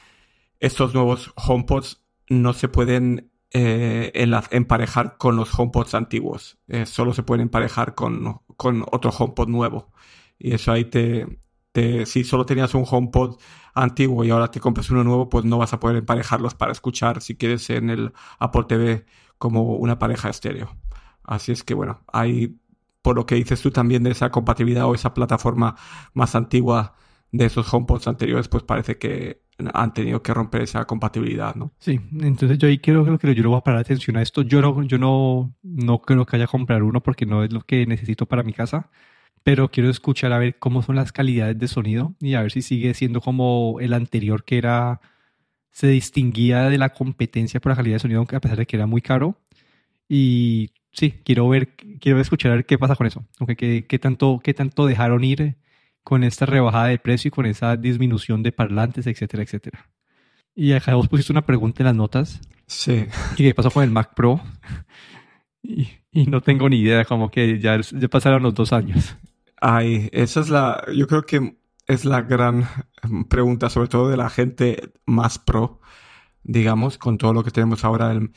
estos 0.58 0.94
nuevos 0.94 1.32
HomePods 1.36 2.02
no 2.28 2.52
se 2.52 2.66
pueden 2.68 3.30
eh, 3.52 4.10
emparejar 4.50 5.18
con 5.18 5.36
los 5.36 5.56
HomePods 5.56 5.94
antiguos. 5.94 6.58
Eh, 6.66 6.86
solo 6.86 7.14
se 7.14 7.22
pueden 7.22 7.42
emparejar 7.42 7.94
con, 7.94 8.40
con 8.56 8.84
otro 8.90 9.12
HomePod 9.12 9.48
nuevo. 9.48 9.92
Y 10.40 10.54
eso 10.54 10.72
ahí 10.72 10.86
te, 10.86 11.38
te, 11.72 12.06
si 12.06 12.24
solo 12.24 12.46
tenías 12.46 12.74
un 12.74 12.84
HomePod 12.88 13.38
antiguo 13.74 14.24
y 14.24 14.30
ahora 14.30 14.50
te 14.50 14.60
compras 14.60 14.90
uno 14.90 15.04
nuevo, 15.04 15.28
pues 15.28 15.44
no 15.44 15.58
vas 15.58 15.72
a 15.72 15.80
poder 15.80 15.96
emparejarlos 15.96 16.54
para 16.54 16.72
escuchar 16.72 17.22
si 17.22 17.34
quieres 17.36 17.68
en 17.70 17.90
el 17.90 18.12
Apple 18.38 18.64
TV 18.68 19.06
como 19.38 19.76
una 19.76 19.98
pareja 19.98 20.28
estéreo. 20.28 20.76
Así 21.24 21.52
es 21.52 21.64
que 21.64 21.74
bueno, 21.74 22.02
hay 22.12 22.58
por 23.02 23.16
lo 23.16 23.26
que 23.26 23.34
dices 23.34 23.60
tú 23.60 23.70
también 23.70 24.04
de 24.04 24.10
esa 24.10 24.30
compatibilidad 24.30 24.86
o 24.86 24.94
esa 24.94 25.12
plataforma 25.12 25.76
más 26.14 26.34
antigua 26.36 26.94
de 27.32 27.46
esos 27.46 27.72
HomePods 27.72 28.06
anteriores, 28.06 28.48
pues 28.48 28.62
parece 28.62 28.98
que 28.98 29.42
han 29.74 29.92
tenido 29.92 30.22
que 30.22 30.34
romper 30.34 30.62
esa 30.62 30.84
compatibilidad, 30.84 31.54
¿no? 31.54 31.72
Sí, 31.78 32.00
entonces 32.20 32.58
yo 32.58 32.68
ahí 32.68 32.78
creo, 32.78 33.18
que 33.18 33.34
yo 33.34 33.42
no 33.42 33.50
voy 33.50 33.58
a 33.58 33.62
parar 33.62 33.80
atención 33.80 34.16
a 34.16 34.22
esto. 34.22 34.42
Yo 34.42 34.60
no, 34.60 34.82
yo 34.82 34.98
no, 34.98 35.54
no 35.62 36.00
creo 36.00 36.26
que 36.26 36.36
haya 36.36 36.46
comprar 36.46 36.82
uno 36.82 37.02
porque 37.02 37.26
no 37.26 37.42
es 37.42 37.52
lo 37.52 37.62
que 37.62 37.86
necesito 37.86 38.26
para 38.26 38.42
mi 38.42 38.52
casa, 38.52 38.90
pero 39.44 39.70
quiero 39.70 39.90
escuchar 39.90 40.32
a 40.32 40.38
ver 40.38 40.58
cómo 40.58 40.82
son 40.82 40.96
las 40.96 41.12
calidades 41.12 41.58
de 41.58 41.68
sonido 41.68 42.14
y 42.20 42.34
a 42.34 42.42
ver 42.42 42.52
si 42.52 42.62
sigue 42.62 42.94
siendo 42.94 43.20
como 43.20 43.78
el 43.80 43.92
anterior 43.92 44.44
que 44.44 44.58
era, 44.58 45.00
se 45.70 45.88
distinguía 45.88 46.68
de 46.68 46.78
la 46.78 46.90
competencia 46.90 47.60
por 47.60 47.70
la 47.70 47.76
calidad 47.76 47.96
de 47.96 48.00
sonido, 48.00 48.18
aunque 48.18 48.36
a 48.36 48.40
pesar 48.40 48.58
de 48.58 48.66
que 48.66 48.76
era 48.76 48.86
muy 48.86 49.02
caro. 49.02 49.36
Y 50.08 50.70
sí, 50.92 51.14
quiero 51.24 51.48
ver, 51.48 51.74
quiero 52.00 52.20
escuchar 52.20 52.52
a 52.52 52.54
ver 52.56 52.66
qué 52.66 52.78
pasa 52.78 52.96
con 52.96 53.06
eso, 53.06 53.24
aunque 53.38 53.56
qué, 53.56 53.86
qué 53.88 53.98
tanto, 53.98 54.40
qué 54.42 54.54
tanto 54.54 54.86
dejaron 54.86 55.24
ir 55.24 55.56
con 56.04 56.24
esta 56.24 56.46
rebajada 56.46 56.88
de 56.88 56.98
precio 56.98 57.28
y 57.28 57.32
con 57.32 57.46
esa 57.46 57.76
disminución 57.76 58.42
de 58.42 58.52
parlantes, 58.52 59.06
etcétera, 59.06 59.42
etcétera. 59.42 59.90
Y 60.54 60.72
acá 60.72 60.94
vos 60.94 61.08
pusiste 61.08 61.32
una 61.32 61.46
pregunta 61.46 61.82
en 61.82 61.86
las 61.86 61.96
notas. 61.96 62.40
Sí. 62.66 63.06
¿Y 63.34 63.36
qué 63.36 63.54
pasó 63.54 63.70
con 63.70 63.84
el 63.84 63.90
Mac 63.90 64.14
Pro? 64.14 64.40
Y, 65.64 66.26
no 66.26 66.40
tengo 66.40 66.68
ni 66.68 66.80
idea, 66.80 67.04
como 67.04 67.30
que 67.30 67.60
ya, 67.60 67.80
ya 67.80 68.08
pasaron 68.08 68.42
los 68.42 68.52
dos 68.52 68.72
años. 68.72 69.16
Ay, 69.64 70.08
esa 70.12 70.40
es 70.40 70.50
la, 70.50 70.84
yo 70.92 71.06
creo 71.06 71.22
que 71.24 71.56
es 71.86 72.04
la 72.04 72.22
gran 72.22 72.66
pregunta, 73.28 73.70
sobre 73.70 73.86
todo 73.86 74.08
de 74.08 74.16
la 74.16 74.28
gente 74.28 74.92
más 75.06 75.38
pro, 75.38 75.80
digamos, 76.42 76.98
con 76.98 77.16
todo 77.16 77.32
lo 77.32 77.44
que 77.44 77.52
tenemos 77.52 77.84
ahora, 77.84 78.10
el, 78.10 78.32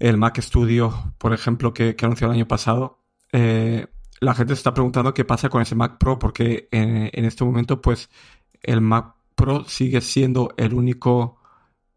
el 0.00 0.16
Mac 0.16 0.40
Studio, 0.40 1.14
por 1.18 1.32
ejemplo, 1.32 1.72
que, 1.72 1.94
que 1.94 2.04
anunció 2.06 2.26
el 2.26 2.32
año 2.34 2.48
pasado. 2.48 3.04
Eh, 3.30 3.86
la 4.20 4.34
gente 4.34 4.54
se 4.54 4.58
está 4.60 4.74
preguntando 4.74 5.14
qué 5.14 5.24
pasa 5.24 5.48
con 5.48 5.62
ese 5.62 5.76
Mac 5.76 5.96
Pro, 5.98 6.18
porque 6.18 6.68
en, 6.72 7.24
este 7.24 7.44
momento, 7.44 7.80
pues, 7.80 8.10
el 8.62 8.80
Mac 8.80 9.14
Pro 9.36 9.64
sigue 9.66 10.00
siendo 10.00 10.52
el 10.56 10.74
único 10.74 11.40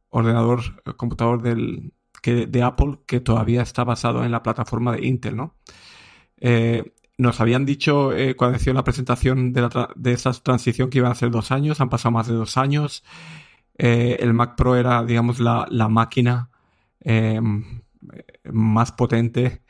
ordenador, 0.09 0.83
eh, 0.85 0.93
computador 0.95 1.41
del, 1.41 1.93
que, 2.21 2.45
de 2.45 2.61
Apple 2.61 2.99
que 3.07 3.21
todavía 3.21 3.63
está 3.63 3.83
basado 3.83 4.23
en 4.23 4.31
la 4.31 4.43
plataforma 4.43 4.91
de 4.93 5.07
Intel, 5.07 5.35
¿no? 5.35 5.55
Eh, 6.37 6.93
nos 7.19 7.41
habían 7.41 7.65
dicho 7.65 8.13
eh, 8.13 8.35
cuando 8.37 8.57
hicieron 8.57 8.77
la 8.77 8.85
presentación 8.85 9.51
de, 9.51 9.61
la 9.61 9.89
de 9.95 10.13
esa 10.13 10.31
transición 10.31 10.89
que 10.89 10.99
iban 10.99 11.11
a 11.11 11.15
ser 11.15 11.31
dos 11.31 11.51
años, 11.51 11.81
han 11.81 11.89
pasado 11.89 12.13
más 12.13 12.27
de 12.27 12.33
dos 12.33 12.57
años. 12.57 13.03
eh, 13.77 14.17
el 14.21 14.33
Mac 14.33 14.55
Pro 14.55 14.75
era, 14.75 15.03
digamos, 15.03 15.39
la, 15.39 15.67
máquina 15.89 16.49
em, 17.01 17.81
más 18.45 18.91
potente. 18.93 19.63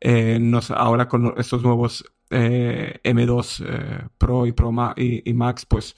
Eh, 0.00 0.38
nos, 0.40 0.70
ahora 0.72 1.08
con 1.08 1.34
estos 1.38 1.62
nuevos 1.62 2.04
eh, 2.30 3.00
M2 3.04 4.10
Pro 4.18 4.46
y 4.46 4.52
Pro 4.52 4.72
y, 4.96 5.32
Max, 5.34 5.66
pues 5.66 5.96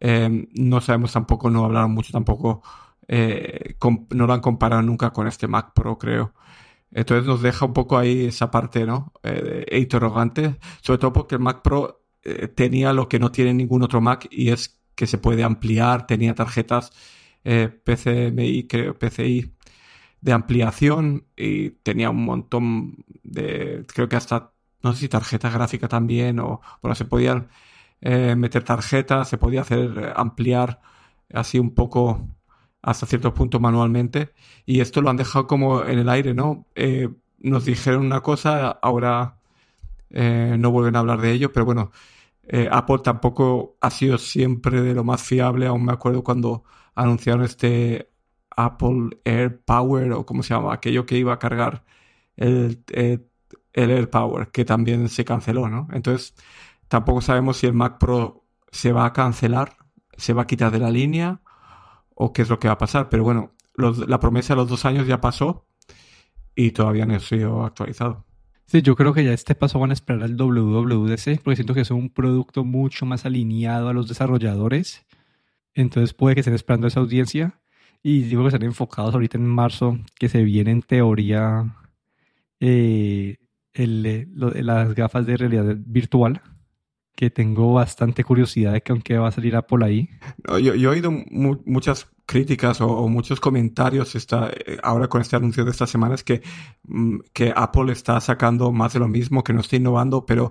no 0.00 0.80
sabemos 0.80 1.12
tampoco, 1.12 1.50
no 1.50 1.64
hablaron 1.64 1.92
mucho 1.92 2.12
tampoco, 2.12 2.62
no 3.08 4.26
lo 4.26 4.32
han 4.32 4.40
comparado 4.40 4.82
nunca 4.82 5.10
con 5.10 5.26
este 5.26 5.48
Mac 5.48 5.72
Pro, 5.74 5.98
creo. 5.98 6.34
Entonces 6.92 7.26
nos 7.26 7.42
deja 7.42 7.66
un 7.66 7.72
poco 7.72 7.98
ahí 7.98 8.26
esa 8.26 8.50
parte, 8.50 8.84
¿no? 8.84 9.12
interrogante, 9.70 10.56
sobre 10.82 10.98
todo 10.98 11.12
porque 11.12 11.36
el 11.36 11.40
Mac 11.40 11.62
Pro 11.62 12.02
tenía 12.54 12.92
lo 12.92 13.08
que 13.08 13.18
no 13.18 13.30
tiene 13.30 13.54
ningún 13.54 13.82
otro 13.82 14.00
Mac 14.00 14.26
y 14.30 14.50
es 14.50 14.80
que 14.94 15.06
se 15.06 15.18
puede 15.18 15.44
ampliar, 15.44 16.06
tenía 16.06 16.34
tarjetas 16.34 16.92
eh, 17.44 17.68
PCMI, 17.68 18.66
creo, 18.66 18.98
PCI 18.98 19.54
de 20.20 20.32
ampliación 20.32 21.26
y 21.36 21.70
tenía 21.70 22.10
un 22.10 22.24
montón 22.24 23.04
de, 23.22 23.86
creo 23.88 24.08
que 24.08 24.16
hasta, 24.16 24.52
no 24.82 24.92
sé 24.92 25.00
si 25.00 25.08
tarjeta 25.08 25.48
gráfica 25.50 25.88
también, 25.88 26.38
o 26.40 26.60
bueno, 26.82 26.94
se 26.94 27.06
podían 27.06 27.48
eh, 28.02 28.36
meter 28.36 28.62
tarjetas, 28.64 29.28
se 29.28 29.38
podía 29.38 29.62
hacer 29.62 29.98
eh, 29.98 30.12
ampliar 30.14 30.82
así 31.32 31.58
un 31.58 31.74
poco 31.74 32.28
hasta 32.82 33.06
cierto 33.06 33.34
punto 33.34 33.60
manualmente 33.60 34.32
y 34.66 34.80
esto 34.80 35.02
lo 35.02 35.10
han 35.10 35.16
dejado 35.16 35.46
como 35.46 35.84
en 35.84 35.98
el 35.98 36.08
aire, 36.08 36.34
¿no? 36.34 36.66
nos 37.38 37.64
dijeron 37.64 38.04
una 38.04 38.20
cosa, 38.20 38.70
ahora 38.70 39.36
no 40.10 40.70
vuelven 40.70 40.96
a 40.96 41.00
hablar 41.00 41.20
de 41.20 41.32
ello, 41.32 41.52
pero 41.52 41.64
bueno, 41.64 41.90
eh, 42.52 42.68
Apple 42.70 42.98
tampoco 42.98 43.76
ha 43.80 43.90
sido 43.90 44.18
siempre 44.18 44.82
de 44.82 44.92
lo 44.94 45.04
más 45.04 45.22
fiable. 45.22 45.66
Aún 45.66 45.84
me 45.84 45.92
acuerdo 45.92 46.24
cuando 46.24 46.64
anunciaron 46.96 47.44
este 47.44 48.10
Apple 48.56 49.20
Air 49.24 49.60
Power 49.62 50.12
o 50.12 50.26
como 50.26 50.42
se 50.42 50.54
llama, 50.54 50.74
aquello 50.74 51.06
que 51.06 51.16
iba 51.16 51.32
a 51.32 51.38
cargar 51.38 51.84
el, 52.36 52.82
el, 52.92 53.30
Air 53.72 54.10
Power, 54.10 54.50
que 54.50 54.64
también 54.64 55.08
se 55.08 55.24
canceló, 55.24 55.68
¿no? 55.68 55.88
Entonces, 55.92 56.34
tampoco 56.88 57.20
sabemos 57.20 57.58
si 57.58 57.66
el 57.66 57.74
Mac 57.74 57.98
Pro 57.98 58.44
se 58.72 58.92
va 58.92 59.06
a 59.06 59.12
cancelar, 59.12 59.76
se 60.16 60.32
va 60.32 60.42
a 60.42 60.46
quitar 60.46 60.72
de 60.72 60.80
la 60.80 60.90
línea 60.90 61.40
o 62.22 62.34
qué 62.34 62.42
es 62.42 62.50
lo 62.50 62.58
que 62.58 62.68
va 62.68 62.74
a 62.74 62.78
pasar. 62.78 63.08
Pero 63.08 63.24
bueno, 63.24 63.52
la 64.06 64.20
promesa 64.20 64.52
de 64.52 64.58
los 64.58 64.68
dos 64.68 64.84
años 64.84 65.06
ya 65.06 65.22
pasó 65.22 65.66
y 66.54 66.72
todavía 66.72 67.06
no 67.06 67.14
ha 67.14 67.20
sido 67.20 67.64
actualizado. 67.64 68.26
Sí, 68.66 68.82
yo 68.82 68.94
creo 68.94 69.14
que 69.14 69.24
ya 69.24 69.32
este 69.32 69.54
paso 69.54 69.78
van 69.80 69.90
a 69.90 69.94
esperar 69.94 70.22
al 70.22 70.36
WWDC, 70.36 71.40
porque 71.42 71.56
siento 71.56 71.72
que 71.72 71.80
es 71.80 71.90
un 71.90 72.10
producto 72.10 72.62
mucho 72.62 73.06
más 73.06 73.24
alineado 73.24 73.88
a 73.88 73.94
los 73.94 74.06
desarrolladores. 74.06 75.06
Entonces 75.72 76.12
puede 76.12 76.34
que 76.34 76.40
estén 76.40 76.54
esperando 76.54 76.86
esa 76.86 77.00
audiencia. 77.00 77.58
Y 78.02 78.22
digo 78.24 78.42
que 78.42 78.48
están 78.48 78.62
enfocados 78.64 79.14
ahorita 79.14 79.38
en 79.38 79.46
marzo, 79.46 79.98
que 80.18 80.28
se 80.28 80.44
viene 80.44 80.72
en 80.72 80.82
teoría 80.82 81.74
eh, 82.60 83.38
eh, 83.72 84.26
las 84.34 84.94
gafas 84.94 85.24
de 85.24 85.36
realidad 85.38 85.74
virtual 85.78 86.42
que 87.20 87.28
tengo 87.28 87.74
bastante 87.74 88.24
curiosidad 88.24 88.72
de 88.72 88.80
que 88.80 88.92
aunque 88.92 89.18
va 89.18 89.28
a 89.28 89.30
salir 89.30 89.54
Apple 89.54 89.84
ahí. 89.84 90.08
yo, 90.62 90.72
he 90.72 90.86
oído 90.86 91.10
muchas 91.10 92.08
críticas 92.24 92.80
o, 92.80 93.08
muchos 93.08 93.40
comentarios 93.40 94.14
esta, 94.14 94.48
eh, 94.48 94.78
ahora 94.82 95.06
con 95.08 95.20
este 95.20 95.36
anuncio 95.36 95.66
de 95.66 95.70
estas 95.70 95.90
semanas 95.90 96.24
que, 96.24 96.40
mm, 96.84 97.18
que 97.34 97.52
Apple 97.54 97.92
está 97.92 98.18
sacando 98.22 98.72
más 98.72 98.94
de 98.94 99.00
lo 99.00 99.08
mismo, 99.08 99.44
que 99.44 99.52
no 99.52 99.60
está 99.60 99.76
innovando, 99.76 100.24
pero 100.24 100.50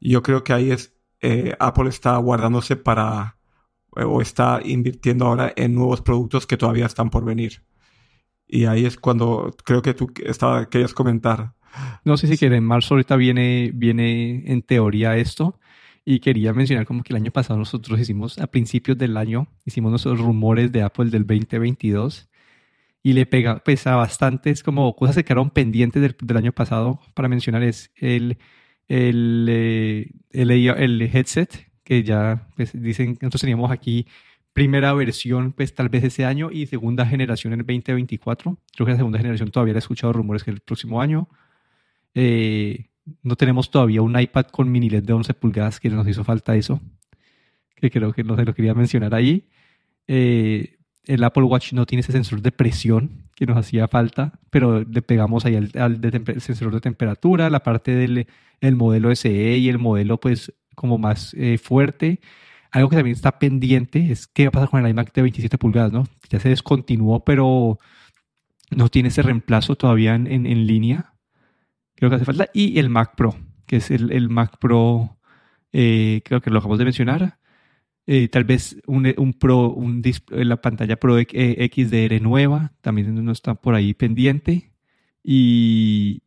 yo 0.00 0.20
creo 0.24 0.42
que 0.42 0.52
ahí 0.52 0.72
es 0.72 0.92
eh, 1.20 1.54
Apple 1.60 1.88
está 1.88 2.16
guardándose 2.16 2.74
para 2.74 3.36
o 3.92 4.20
está 4.20 4.60
invirtiendo 4.64 5.24
ahora 5.26 5.52
en 5.54 5.72
nuevos 5.72 6.00
productos 6.02 6.48
que 6.48 6.56
todavía 6.56 6.86
están 6.86 7.10
por 7.10 7.24
venir. 7.24 7.62
Y 8.48 8.64
ahí 8.64 8.86
es 8.86 8.96
cuando 8.96 9.54
creo 9.64 9.82
que 9.82 9.94
tú 9.94 10.12
estaba, 10.24 10.68
querías 10.68 10.94
comentar. 10.94 11.52
No 12.04 12.16
sé 12.16 12.26
si 12.26 12.36
quieren, 12.36 12.58
en 12.58 12.64
marzo 12.64 12.94
ahorita 12.94 13.14
viene, 13.14 13.70
viene 13.72 14.50
en 14.50 14.62
teoría 14.62 15.16
esto. 15.16 15.60
Y 16.04 16.20
quería 16.20 16.52
mencionar 16.52 16.86
como 16.86 17.02
que 17.02 17.12
el 17.12 17.16
año 17.16 17.30
pasado 17.30 17.58
nosotros 17.58 18.00
hicimos, 18.00 18.38
a 18.38 18.46
principios 18.46 18.96
del 18.96 19.16
año, 19.16 19.48
hicimos 19.64 19.90
nuestros 19.90 20.18
rumores 20.18 20.72
de 20.72 20.82
Apple 20.82 21.10
del 21.10 21.26
2022 21.26 22.28
y 23.02 23.12
le 23.12 23.26
pega, 23.26 23.62
pesa 23.64 23.96
bastantes 23.96 24.62
como 24.62 24.94
cosas 24.96 25.16
que 25.16 25.24
quedaron 25.24 25.50
pendientes 25.50 26.02
del, 26.02 26.16
del 26.20 26.36
año 26.36 26.52
pasado. 26.52 27.00
Para 27.14 27.28
mencionar 27.28 27.62
es 27.62 27.90
el, 27.96 28.38
el, 28.88 29.46
eh, 29.48 30.10
el, 30.30 30.50
el, 30.50 31.02
headset 31.02 31.70
que 31.84 32.02
ya 32.02 32.48
pues, 32.56 32.72
dicen 32.80 33.16
que 33.16 33.26
nosotros 33.26 33.42
teníamos 33.42 33.70
aquí 33.70 34.06
primera 34.52 34.92
versión 34.92 35.52
pues 35.52 35.74
tal 35.74 35.88
vez 35.88 36.04
ese 36.04 36.24
año 36.24 36.50
y 36.50 36.66
segunda 36.66 37.06
generación 37.06 37.52
en 37.52 37.60
el 37.60 37.66
2024 37.66 38.58
creo 38.74 38.86
que 38.86 38.92
la 38.92 38.96
segunda 38.96 39.18
generación 39.18 39.50
todavía 39.50 39.74
he 39.74 39.78
escuchado 39.78 40.12
rumores 40.12 40.42
que 40.42 40.50
el 40.50 40.60
próximo 40.60 41.00
año. 41.00 41.28
Eh, 42.14 42.86
no 43.22 43.36
tenemos 43.36 43.70
todavía 43.70 44.02
un 44.02 44.18
iPad 44.18 44.46
con 44.46 44.70
mini 44.70 44.90
LED 44.90 45.04
de 45.04 45.12
11 45.12 45.34
pulgadas, 45.34 45.80
que 45.80 45.90
nos 45.90 46.06
hizo 46.08 46.24
falta 46.24 46.56
eso, 46.56 46.80
que 47.74 47.90
creo 47.90 48.12
que 48.12 48.24
no 48.24 48.36
se 48.36 48.44
lo 48.44 48.54
quería 48.54 48.74
mencionar 48.74 49.14
ahí. 49.14 49.48
Eh, 50.06 50.78
el 51.04 51.24
Apple 51.24 51.44
Watch 51.44 51.72
no 51.72 51.86
tiene 51.86 52.00
ese 52.00 52.12
sensor 52.12 52.42
de 52.42 52.52
presión 52.52 53.28
que 53.34 53.46
nos 53.46 53.56
hacía 53.56 53.88
falta, 53.88 54.38
pero 54.50 54.84
le 54.84 55.02
pegamos 55.02 55.44
ahí 55.44 55.56
al, 55.56 56.00
sensor 56.40 56.74
de 56.74 56.80
temperatura, 56.80 57.50
la 57.50 57.62
parte 57.62 57.94
del 57.94 58.26
el 58.60 58.76
modelo 58.76 59.14
SE 59.14 59.56
y 59.56 59.68
el 59.68 59.78
modelo 59.78 60.18
pues 60.18 60.52
como 60.74 60.98
más 60.98 61.34
eh, 61.34 61.58
fuerte. 61.58 62.20
Algo 62.70 62.90
que 62.90 62.96
también 62.96 63.16
está 63.16 63.38
pendiente 63.38 64.12
es 64.12 64.26
qué 64.26 64.44
va 64.44 64.48
a 64.48 64.52
pasar 64.52 64.68
con 64.68 64.84
el 64.84 64.90
iMac 64.90 65.12
de 65.14 65.22
27 65.22 65.56
pulgadas, 65.56 65.92
¿no? 65.92 66.06
Ya 66.28 66.40
se 66.40 66.50
descontinuó, 66.50 67.24
pero 67.24 67.78
no 68.70 68.88
tiene 68.90 69.08
ese 69.08 69.22
reemplazo 69.22 69.76
todavía 69.76 70.14
en, 70.14 70.26
en 70.26 70.66
línea 70.66 71.14
creo 71.98 72.10
que 72.10 72.16
hace 72.16 72.24
falta, 72.24 72.48
y 72.54 72.78
el 72.78 72.90
Mac 72.90 73.16
Pro, 73.16 73.34
que 73.66 73.76
es 73.76 73.90
el, 73.90 74.28
Mac 74.28 74.58
Pro, 74.60 75.18
eh, 75.72 76.22
creo 76.24 76.40
que 76.40 76.50
lo 76.50 76.58
acabamos 76.58 76.78
de 76.78 76.84
mencionar. 76.84 77.38
Eh, 78.06 78.28
tal 78.28 78.44
vez 78.44 78.76
un, 78.86 79.12
un 79.18 79.34
Pro, 79.34 79.70
un 79.70 80.02
la 80.30 80.60
pantalla 80.62 80.96
Pro 80.96 81.18
XDR 81.18 82.22
nueva, 82.22 82.72
también 82.80 83.22
no 83.24 83.32
está 83.32 83.54
por 83.56 83.74
ahí 83.74 83.94
pendiente. 83.94 84.70
Y, 85.24 86.22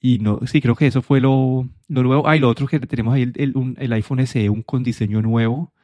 y 0.00 0.18
no, 0.20 0.40
sí, 0.46 0.60
creo 0.62 0.74
que 0.74 0.86
eso 0.86 1.02
fue 1.02 1.20
lo, 1.20 1.68
lo 1.88 2.02
nuevo. 2.02 2.26
Ah, 2.26 2.36
y 2.36 2.40
lo 2.40 2.48
otro 2.48 2.66
que 2.66 2.80
tenemos 2.80 3.14
ahí, 3.14 3.30
el, 3.34 3.74
el, 3.78 3.92
iPhone 3.92 4.26
SE, 4.26 4.48
un 4.48 4.62
con 4.62 4.82
diseño 4.82 5.20
nuevo, 5.20 5.74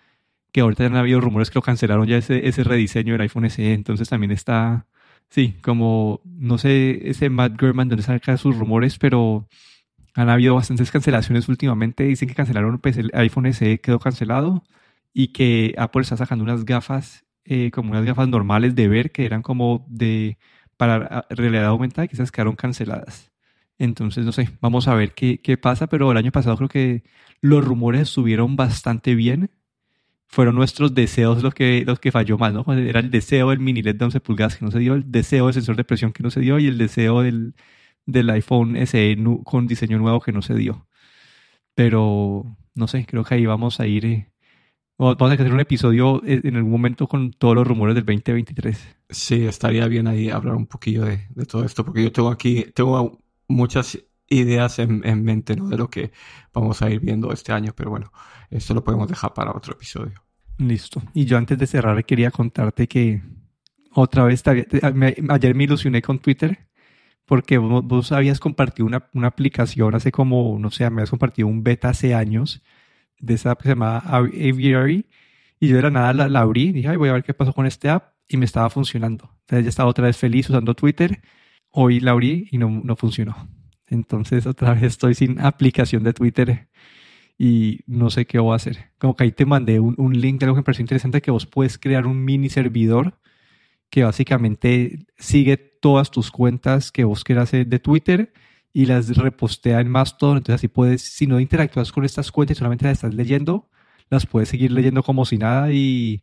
que 0.50 0.62
ahorita 0.62 0.84
ya 0.84 0.90
han 0.90 0.96
habido 0.96 1.20
rumores 1.20 1.50
que 1.50 1.58
lo 1.58 1.62
cancelaron 1.62 2.06
ya 2.06 2.16
ese, 2.16 2.48
ese 2.48 2.64
rediseño 2.64 3.12
del 3.12 3.22
iPhone 3.22 3.50
SE, 3.50 3.74
entonces 3.74 4.08
también 4.08 4.32
está, 4.32 4.86
Sí, 5.30 5.54
como, 5.62 6.20
no 6.24 6.58
sé, 6.58 7.10
ese 7.10 7.28
Matt 7.30 7.60
German 7.60 7.88
donde 7.88 8.02
saca 8.02 8.36
sus 8.36 8.56
rumores, 8.56 8.98
pero 8.98 9.48
han 10.14 10.30
habido 10.30 10.54
bastantes 10.54 10.90
cancelaciones 10.90 11.48
últimamente. 11.48 12.04
Dicen 12.04 12.28
que 12.28 12.34
cancelaron, 12.34 12.78
pues 12.78 12.96
el 12.96 13.10
iPhone 13.14 13.46
SE 13.46 13.80
quedó 13.80 13.98
cancelado 14.00 14.64
y 15.12 15.28
que 15.28 15.74
Apple 15.78 16.02
está 16.02 16.16
sacando 16.16 16.44
unas 16.44 16.64
gafas, 16.64 17.26
eh, 17.44 17.70
como 17.70 17.90
unas 17.90 18.04
gafas 18.04 18.28
normales 18.28 18.74
de 18.74 18.88
ver, 18.88 19.12
que 19.12 19.26
eran 19.26 19.42
como 19.42 19.86
de 19.88 20.38
para 20.76 21.26
realidad 21.30 21.66
aumentada 21.66 22.06
esas 22.06 22.32
quedaron 22.32 22.56
canceladas. 22.56 23.32
Entonces, 23.78 24.24
no 24.24 24.32
sé, 24.32 24.50
vamos 24.60 24.88
a 24.88 24.94
ver 24.94 25.12
qué, 25.14 25.40
qué 25.42 25.56
pasa, 25.58 25.86
pero 25.88 26.10
el 26.10 26.16
año 26.18 26.32
pasado 26.32 26.56
creo 26.56 26.68
que 26.68 27.02
los 27.40 27.64
rumores 27.64 28.08
subieron 28.08 28.56
bastante 28.56 29.14
bien 29.14 29.50
fueron 30.28 30.54
nuestros 30.56 30.94
deseos 30.94 31.42
los 31.42 31.54
que, 31.54 31.84
los 31.86 32.00
que 32.00 32.12
falló 32.12 32.38
más, 32.38 32.52
¿no? 32.52 32.64
Era 32.74 33.00
el 33.00 33.10
deseo 33.10 33.50
del 33.50 33.60
mini 33.60 33.82
LED 33.82 33.96
de 33.96 34.04
11 34.06 34.20
pulgadas 34.20 34.56
que 34.56 34.64
no 34.64 34.70
se 34.70 34.78
dio, 34.78 34.94
el 34.94 35.10
deseo 35.10 35.46
del 35.46 35.54
sensor 35.54 35.76
de 35.76 35.84
presión 35.84 36.12
que 36.12 36.22
no 36.22 36.30
se 36.30 36.40
dio 36.40 36.58
y 36.58 36.66
el 36.66 36.78
deseo 36.78 37.22
del, 37.22 37.54
del 38.06 38.30
iPhone 38.30 38.76
SE 38.86 39.16
con 39.44 39.66
diseño 39.66 39.98
nuevo 39.98 40.20
que 40.20 40.32
no 40.32 40.42
se 40.42 40.54
dio. 40.54 40.86
Pero, 41.74 42.56
no 42.74 42.88
sé, 42.88 43.06
creo 43.06 43.24
que 43.24 43.34
ahí 43.34 43.46
vamos 43.46 43.80
a 43.80 43.86
ir. 43.86 44.06
Eh, 44.06 44.32
vamos 44.98 45.20
a 45.20 45.34
hacer 45.34 45.52
un 45.52 45.60
episodio 45.60 46.22
eh, 46.24 46.40
en 46.44 46.56
algún 46.56 46.72
momento 46.72 47.06
con 47.06 47.32
todos 47.32 47.54
los 47.54 47.66
rumores 47.66 47.94
del 47.94 48.04
2023. 48.04 48.96
Sí, 49.10 49.44
estaría 49.46 49.86
bien 49.88 50.06
ahí 50.06 50.30
hablar 50.30 50.56
un 50.56 50.66
poquillo 50.66 51.04
de, 51.04 51.26
de 51.30 51.46
todo 51.46 51.64
esto, 51.64 51.84
porque 51.84 52.02
yo 52.02 52.12
tengo 52.12 52.30
aquí, 52.30 52.66
tengo 52.74 53.18
muchas 53.48 53.98
ideas 54.28 54.78
en, 54.78 55.06
en, 55.06 55.22
mente 55.22 55.56
¿no? 55.56 55.68
de 55.68 55.76
lo 55.76 55.88
que 55.88 56.12
vamos 56.52 56.82
a 56.82 56.90
ir 56.90 57.00
viendo 57.00 57.32
este 57.32 57.52
año, 57.52 57.72
pero 57.76 57.90
bueno, 57.90 58.12
esto 58.50 58.74
lo 58.74 58.84
podemos 58.84 59.08
dejar 59.08 59.34
para 59.34 59.52
otro 59.52 59.74
episodio. 59.74 60.22
Listo. 60.58 61.02
Y 61.14 61.26
yo 61.26 61.36
antes 61.36 61.58
de 61.58 61.66
cerrar 61.66 62.04
quería 62.04 62.30
contarte 62.30 62.88
que 62.88 63.22
otra 63.92 64.24
vez, 64.24 64.42
ayer 64.46 65.54
me 65.54 65.64
ilusioné 65.64 66.02
con 66.02 66.18
Twitter 66.18 66.68
porque 67.24 67.58
vos, 67.58 68.12
habías 68.12 68.40
compartido 68.40 68.86
una, 68.86 69.08
una, 69.12 69.28
aplicación 69.28 69.94
hace 69.94 70.12
como, 70.12 70.58
no 70.58 70.70
sé, 70.70 70.88
me 70.90 71.00
habías 71.00 71.10
compartido 71.10 71.48
un 71.48 71.64
beta 71.64 71.88
hace 71.88 72.14
años 72.14 72.62
de 73.18 73.34
esa 73.34 73.52
app 73.52 73.58
que 73.58 73.64
se 73.64 73.68
llama 73.70 73.98
Aviary 73.98 75.06
y 75.58 75.68
yo 75.68 75.76
de 75.76 75.82
la 75.82 75.90
nada 75.90 76.28
la, 76.28 76.40
abrí 76.40 76.72
dije, 76.72 76.96
voy 76.96 77.08
a 77.08 77.14
ver 77.14 77.24
qué 77.24 77.34
pasó 77.34 77.52
con 77.52 77.66
este 77.66 77.88
app 77.88 78.14
y 78.28 78.36
me 78.36 78.44
estaba 78.44 78.70
funcionando. 78.70 79.30
Entonces 79.40 79.64
ya 79.64 79.68
estaba 79.70 79.88
otra 79.88 80.06
vez 80.06 80.16
feliz 80.16 80.48
usando 80.50 80.74
Twitter. 80.74 81.22
Hoy 81.70 82.00
la 82.00 82.12
abrí 82.12 82.48
y 82.50 82.58
no, 82.58 82.68
no 82.68 82.96
funcionó. 82.96 83.48
Entonces 83.88 84.46
otra 84.46 84.74
vez 84.74 84.84
estoy 84.84 85.14
sin 85.14 85.40
aplicación 85.40 86.02
de 86.02 86.12
Twitter 86.12 86.68
y 87.38 87.80
no 87.86 88.10
sé 88.10 88.26
qué 88.26 88.38
voy 88.38 88.52
a 88.52 88.56
hacer. 88.56 88.92
Como 88.98 89.16
que 89.16 89.24
ahí 89.24 89.32
te 89.32 89.46
mandé 89.46 89.80
un, 89.80 89.94
un 89.98 90.18
link 90.20 90.40
de 90.40 90.46
algo 90.46 90.56
que 90.56 90.60
me 90.60 90.64
pareció 90.64 90.82
interesante 90.82 91.22
que 91.22 91.30
vos 91.30 91.46
puedes 91.46 91.78
crear 91.78 92.06
un 92.06 92.24
mini 92.24 92.48
servidor 92.48 93.18
que 93.90 94.04
básicamente 94.04 95.06
sigue 95.18 95.56
todas 95.56 96.10
tus 96.10 96.30
cuentas 96.30 96.90
que 96.92 97.04
vos 97.04 97.24
quieras 97.24 97.52
de 97.52 97.78
Twitter 97.78 98.32
y 98.72 98.86
las 98.86 99.16
repostea 99.16 99.80
en 99.80 99.88
Mastodon. 99.88 100.38
Entonces 100.38 100.60
así 100.60 100.68
puedes, 100.68 101.02
si 101.02 101.26
no 101.26 101.40
interactúas 101.40 101.92
con 101.92 102.04
estas 102.04 102.30
cuentas 102.30 102.56
y 102.56 102.58
solamente 102.58 102.84
las 102.84 102.98
estás 102.98 103.14
leyendo, 103.14 103.70
las 104.10 104.26
puedes 104.26 104.50
seguir 104.50 104.70
leyendo 104.72 105.02
como 105.02 105.24
si 105.24 105.38
nada 105.38 105.72
y 105.72 106.22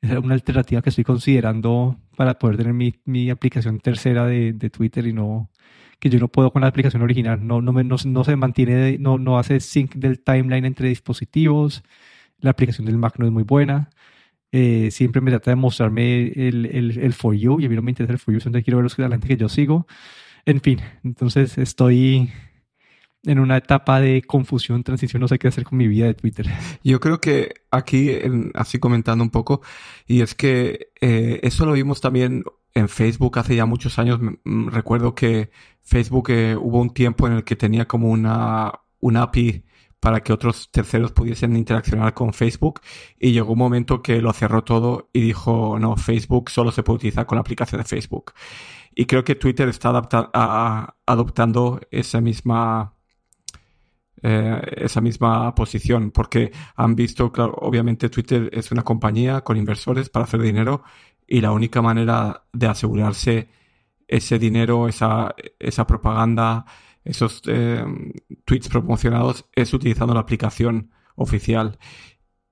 es 0.00 0.12
una 0.12 0.34
alternativa 0.34 0.80
que 0.82 0.90
estoy 0.90 1.04
considerando 1.04 1.98
para 2.16 2.38
poder 2.38 2.56
tener 2.56 2.72
mi, 2.72 2.94
mi 3.04 3.30
aplicación 3.30 3.80
tercera 3.80 4.26
de, 4.26 4.52
de, 4.52 4.70
Twitter 4.70 5.06
y 5.08 5.12
no 5.12 5.50
que 5.98 6.10
yo 6.10 6.18
no 6.18 6.28
puedo 6.28 6.52
con 6.52 6.62
la 6.62 6.68
aplicación 6.68 7.02
original. 7.02 7.46
No, 7.46 7.60
no, 7.62 7.72
me, 7.72 7.84
no, 7.84 7.96
no 8.04 8.24
se 8.24 8.36
mantiene, 8.36 8.98
no, 8.98 9.18
no 9.18 9.38
hace 9.38 9.60
sync 9.60 9.94
del 9.96 10.20
timeline 10.20 10.64
entre 10.64 10.88
dispositivos. 10.88 11.82
La 12.40 12.50
aplicación 12.50 12.86
del 12.86 12.98
Mac 12.98 13.14
no 13.18 13.26
es 13.26 13.32
muy 13.32 13.42
buena. 13.44 13.90
Eh, 14.52 14.90
siempre 14.90 15.20
me 15.20 15.30
trata 15.30 15.50
de 15.50 15.56
mostrarme 15.56 16.28
el, 16.28 16.66
el, 16.66 16.98
el, 16.98 17.12
For 17.12 17.34
You 17.34 17.60
y 17.60 17.66
a 17.66 17.68
mí 17.68 17.76
no 17.76 17.82
me 17.82 17.90
interesa 17.90 18.12
el 18.14 18.18
For 18.18 18.34
You, 18.34 18.40
donde 18.40 18.62
quiero 18.62 18.78
ver 18.78 18.84
los, 18.84 18.98
la 18.98 19.10
gente 19.10 19.28
que 19.28 19.36
yo 19.36 19.48
sigo. 19.48 19.86
En 20.46 20.60
fin, 20.60 20.80
entonces 21.04 21.58
estoy 21.58 22.30
en 23.24 23.38
una 23.38 23.56
etapa 23.56 24.00
de 24.00 24.22
confusión, 24.22 24.84
transición, 24.84 25.20
no 25.20 25.28
sé 25.28 25.38
qué 25.38 25.48
hacer 25.48 25.64
con 25.64 25.78
mi 25.78 25.88
vida 25.88 26.06
de 26.06 26.14
Twitter. 26.14 26.46
Yo 26.84 27.00
creo 27.00 27.20
que 27.20 27.54
aquí, 27.70 28.12
así 28.54 28.78
comentando 28.78 29.24
un 29.24 29.30
poco, 29.30 29.60
y 30.06 30.22
es 30.22 30.34
que 30.34 30.90
eh, 31.00 31.40
eso 31.42 31.66
lo 31.66 31.72
vimos 31.72 32.00
también 32.00 32.44
en 32.74 32.88
Facebook 32.88 33.38
hace 33.38 33.56
ya 33.56 33.66
muchos 33.66 33.98
años. 33.98 34.20
Recuerdo 34.44 35.14
que 35.14 35.50
Facebook 35.82 36.30
eh, 36.30 36.56
hubo 36.56 36.80
un 36.80 36.90
tiempo 36.90 37.26
en 37.26 37.34
el 37.34 37.44
que 37.44 37.56
tenía 37.56 37.86
como 37.86 38.08
una, 38.08 38.72
una 39.00 39.22
API 39.22 39.64
para 40.00 40.20
que 40.20 40.32
otros 40.32 40.70
terceros 40.70 41.12
pudiesen 41.12 41.56
interaccionar 41.56 42.14
con 42.14 42.32
Facebook 42.32 42.80
y 43.18 43.32
llegó 43.32 43.52
un 43.52 43.58
momento 43.58 44.00
que 44.00 44.22
lo 44.22 44.32
cerró 44.32 44.62
todo 44.62 45.10
y 45.12 45.20
dijo, 45.20 45.76
no, 45.80 45.96
Facebook 45.96 46.50
solo 46.50 46.70
se 46.70 46.84
puede 46.84 46.98
utilizar 46.98 47.26
con 47.26 47.36
la 47.36 47.40
aplicación 47.40 47.80
de 47.80 47.84
Facebook. 47.84 48.32
Y 48.94 49.06
creo 49.06 49.24
que 49.24 49.34
Twitter 49.34 49.68
está 49.68 49.90
adoptando 51.06 51.80
esa 51.90 52.20
misma 52.20 52.94
eh, 54.22 54.60
esa 54.76 55.00
misma 55.00 55.54
posición, 55.54 56.10
porque 56.10 56.52
han 56.76 56.94
visto, 56.94 57.30
claro, 57.30 57.54
obviamente 57.60 58.08
Twitter 58.08 58.50
es 58.52 58.70
una 58.72 58.82
compañía 58.82 59.42
con 59.42 59.56
inversores 59.56 60.08
para 60.10 60.24
hacer 60.24 60.40
dinero 60.40 60.82
y 61.26 61.40
la 61.40 61.52
única 61.52 61.82
manera 61.82 62.44
de 62.52 62.66
asegurarse 62.66 63.48
ese 64.08 64.38
dinero, 64.38 64.88
esa, 64.88 65.34
esa 65.58 65.86
propaganda, 65.86 66.64
esos 67.04 67.42
eh, 67.46 67.84
tweets 68.44 68.68
promocionados 68.68 69.46
es 69.54 69.72
utilizando 69.74 70.14
la 70.14 70.20
aplicación 70.20 70.90
oficial. 71.14 71.78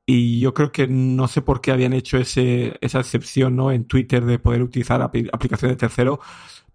Y 0.04 0.38
yo 0.38 0.54
creo 0.54 0.70
que 0.70 0.86
no 0.86 1.26
sé 1.26 1.42
por 1.42 1.60
qué 1.60 1.72
habían 1.72 1.92
hecho 1.92 2.18
ese, 2.18 2.76
esa 2.80 3.00
excepción 3.00 3.56
¿no? 3.56 3.72
en 3.72 3.86
Twitter 3.86 4.24
de 4.24 4.38
poder 4.38 4.62
utilizar 4.62 5.02
aplicaciones 5.02 5.76
de 5.76 5.80
tercero, 5.80 6.20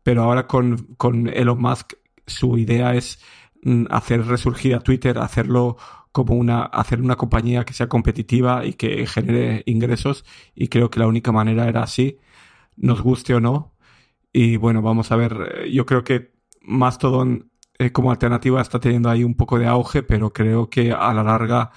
pero 0.04 0.24
ahora 0.24 0.48
con, 0.48 0.96
con 0.98 1.30
Elon 1.30 1.62
Musk 1.62 1.94
su 2.26 2.58
idea 2.58 2.96
es 2.96 3.20
hacer 3.90 4.26
resurgir 4.26 4.76
a 4.76 4.80
Twitter, 4.80 5.18
hacerlo 5.18 5.78
como 6.12 6.36
una, 6.36 6.64
hacer 6.64 7.02
una 7.02 7.16
compañía 7.16 7.64
que 7.66 7.74
sea 7.74 7.88
competitiva 7.88 8.66
y 8.66 8.74
que 8.74 9.06
genere 9.08 9.64
ingresos. 9.66 10.26
Y 10.56 10.68
creo 10.68 10.90
que 10.90 11.00
la 11.00 11.08
única 11.08 11.32
manera 11.32 11.68
era 11.68 11.84
así, 11.84 12.20
nos 12.76 13.02
guste 13.02 13.34
o 13.36 13.40
no. 13.40 13.74
Y 14.34 14.58
bueno, 14.58 14.82
vamos 14.82 15.12
a 15.12 15.16
ver, 15.18 15.68
yo 15.72 15.86
creo 15.86 16.04
que 16.04 16.34
Mastodon 16.62 17.52
eh, 17.80 17.92
como 17.92 18.12
alternativa 18.12 18.62
está 18.62 18.80
teniendo 18.80 19.10
ahí 19.10 19.24
un 19.24 19.36
poco 19.36 19.60
de 19.60 19.68
auge, 19.68 20.04
pero 20.04 20.32
creo 20.34 20.70
que 20.70 20.92
a 20.92 21.14
la 21.14 21.24
larga 21.24 21.72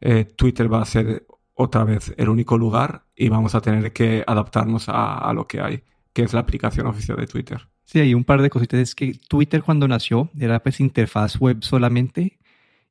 eh, 0.00 0.24
Twitter 0.24 0.72
va 0.72 0.82
a 0.82 0.84
ser 0.84 1.26
otra 1.54 1.84
vez 1.84 2.14
el 2.16 2.28
único 2.28 2.56
lugar 2.56 3.06
y 3.16 3.28
vamos 3.28 3.54
a 3.54 3.60
tener 3.60 3.92
que 3.92 4.24
adaptarnos 4.26 4.88
a 4.88 5.32
lo 5.34 5.46
que 5.46 5.60
hay, 5.60 5.82
que 6.12 6.22
es 6.22 6.32
la 6.32 6.40
aplicación 6.40 6.86
oficial 6.86 7.18
de 7.18 7.26
Twitter. 7.26 7.68
Sí, 7.88 8.00
hay 8.00 8.12
un 8.12 8.24
par 8.24 8.42
de 8.42 8.50
cositas. 8.50 8.80
Es 8.80 8.94
que 8.94 9.14
Twitter 9.28 9.62
cuando 9.62 9.88
nació 9.88 10.30
era 10.38 10.62
pues 10.62 10.78
interfaz 10.80 11.38
web 11.40 11.62
solamente 11.62 12.38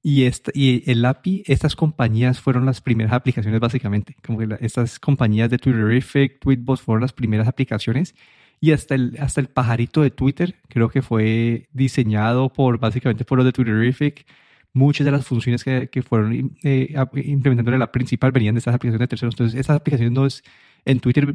y, 0.01 0.23
esta, 0.25 0.51
y 0.55 0.89
el 0.89 1.05
API, 1.05 1.43
estas 1.47 1.75
compañías 1.75 2.41
fueron 2.41 2.65
las 2.65 2.81
primeras 2.81 3.13
aplicaciones 3.13 3.59
básicamente. 3.59 4.15
Como 4.25 4.39
que 4.39 4.57
estas 4.61 4.99
compañías 4.99 5.51
de 5.51 5.59
Twitterific, 5.59 6.39
Tweetbot 6.39 6.79
fueron 6.81 7.01
las 7.03 7.13
primeras 7.13 7.47
aplicaciones 7.47 8.15
y 8.59 8.71
hasta 8.71 8.95
el, 8.95 9.17
hasta 9.19 9.41
el 9.41 9.49
pajarito 9.49 10.01
de 10.01 10.09
Twitter 10.11 10.55
creo 10.67 10.89
que 10.89 11.03
fue 11.03 11.69
diseñado 11.73 12.51
por 12.51 12.79
básicamente 12.79 13.25
por 13.25 13.37
los 13.37 13.45
de 13.45 13.53
Twitterific. 13.53 14.25
Muchas 14.73 15.05
de 15.05 15.11
las 15.11 15.25
funciones 15.27 15.63
que, 15.63 15.89
que 15.89 16.01
fueron 16.03 16.57
eh, 16.63 16.95
implementando 17.23 17.71
en 17.73 17.79
la 17.79 17.91
principal 17.91 18.31
venían 18.31 18.55
de 18.55 18.59
estas 18.59 18.75
aplicaciones 18.75 19.01
de 19.01 19.07
terceros. 19.09 19.35
Entonces, 19.35 19.59
esas 19.59 19.77
aplicaciones 19.77 20.13
no 20.13 20.25
es, 20.25 20.43
en 20.85 20.99
Twitter, 20.99 21.33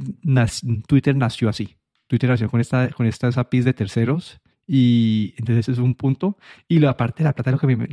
Twitter 0.88 1.16
nació 1.16 1.48
así. 1.48 1.76
Twitter 2.12 2.28
nació 2.28 2.50
con, 2.50 2.60
esta, 2.60 2.90
con 2.90 3.06
estas 3.06 3.38
APIs 3.38 3.64
de 3.64 3.72
terceros 3.72 4.38
y 4.66 5.32
entonces 5.38 5.70
es 5.70 5.78
un 5.78 5.94
punto. 5.94 6.36
Y 6.68 6.78
la 6.78 6.94
parte 6.94 7.22
de 7.22 7.24
la 7.24 7.32
plata, 7.32 7.50
lo 7.52 7.58
que 7.58 7.66
me, 7.66 7.88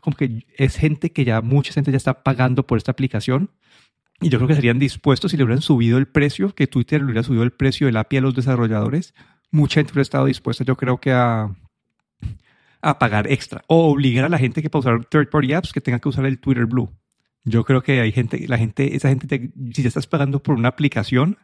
como 0.00 0.14
que 0.14 0.44
es 0.58 0.76
gente 0.76 1.10
que 1.10 1.24
ya, 1.24 1.40
mucha 1.40 1.72
gente 1.72 1.90
ya 1.90 1.96
está 1.96 2.22
pagando 2.22 2.66
por 2.66 2.76
esta 2.76 2.92
aplicación. 2.92 3.48
Y 4.20 4.28
yo 4.28 4.36
creo 4.36 4.48
que 4.48 4.56
serían 4.56 4.78
dispuestos 4.78 5.30
si 5.30 5.38
le 5.38 5.44
hubieran 5.44 5.62
subido 5.62 5.96
el 5.96 6.06
precio, 6.06 6.54
que 6.54 6.66
Twitter 6.66 7.00
le 7.00 7.06
hubiera 7.06 7.22
subido 7.22 7.44
el 7.44 7.50
precio 7.50 7.86
del 7.86 7.96
API 7.96 8.18
a 8.18 8.20
los 8.20 8.34
desarrolladores. 8.34 9.14
Mucha 9.50 9.80
gente 9.80 9.92
hubiera 9.92 10.02
estado 10.02 10.26
dispuesta, 10.26 10.64
yo 10.64 10.76
creo 10.76 10.98
que 10.98 11.12
a, 11.12 11.48
a 12.82 12.98
pagar 12.98 13.32
extra. 13.32 13.64
O 13.68 13.90
obligar 13.90 14.26
a 14.26 14.28
la 14.28 14.38
gente 14.38 14.60
que 14.60 14.68
para 14.68 14.80
usar 14.80 15.04
third 15.06 15.30
party 15.30 15.54
apps 15.54 15.72
que 15.72 15.80
tenga 15.80 15.98
que 15.98 16.10
usar 16.10 16.26
el 16.26 16.38
Twitter 16.38 16.66
Blue. 16.66 16.90
Yo 17.44 17.64
creo 17.64 17.82
que 17.82 18.02
hay 18.02 18.12
gente, 18.12 18.46
la 18.46 18.58
gente, 18.58 18.94
esa 18.94 19.08
gente, 19.08 19.50
si 19.72 19.80
ya 19.80 19.88
estás 19.88 20.06
pagando 20.06 20.42
por 20.42 20.56
una 20.56 20.68
aplicación, 20.68 21.38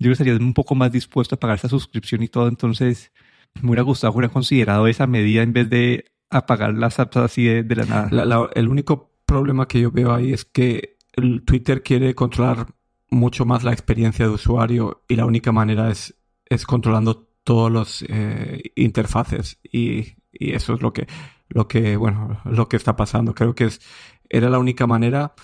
yo 0.00 0.10
estaría 0.10 0.34
un 0.34 0.54
poco 0.54 0.74
más 0.74 0.90
dispuesto 0.90 1.34
a 1.34 1.38
pagar 1.38 1.58
esa 1.58 1.68
suscripción 1.68 2.22
y 2.22 2.28
todo, 2.28 2.48
entonces 2.48 3.12
me 3.60 3.68
hubiera 3.68 3.82
gustado, 3.82 4.12
hubiera 4.14 4.32
considerado 4.32 4.86
esa 4.86 5.06
medida 5.06 5.42
en 5.42 5.52
vez 5.52 5.68
de 5.68 6.06
apagar 6.30 6.74
las 6.74 6.98
apps 6.98 7.18
así 7.18 7.44
de, 7.44 7.76
la 7.76 7.84
nada. 7.84 8.48
el 8.54 8.68
único 8.68 9.12
problema 9.26 9.68
que 9.68 9.80
yo 9.80 9.90
veo 9.90 10.12
ahí 10.12 10.32
es 10.32 10.44
que 10.44 10.96
el 11.12 11.42
Twitter 11.42 11.82
quiere 11.82 12.14
controlar 12.14 12.66
mucho 13.10 13.44
más 13.44 13.62
la 13.62 13.72
experiencia 13.72 14.26
de 14.26 14.32
usuario 14.32 15.02
y 15.08 15.16
la 15.16 15.26
única 15.26 15.52
manera 15.52 15.90
es, 15.90 16.14
es 16.46 16.64
controlando 16.64 17.28
todos 17.44 17.70
los 17.70 18.04
eh, 18.08 18.72
interfaces 18.76 19.58
y, 19.62 20.14
y, 20.32 20.52
eso 20.52 20.74
es 20.74 20.82
lo 20.82 20.92
que, 20.92 21.08
lo 21.48 21.68
que, 21.68 21.96
bueno, 21.96 22.40
lo 22.44 22.68
que 22.68 22.76
está 22.76 22.96
pasando. 22.96 23.34
Creo 23.34 23.54
que 23.54 23.64
es, 23.64 23.80
era 24.28 24.48
la 24.48 24.58
única 24.58 24.86
manera, 24.86 25.34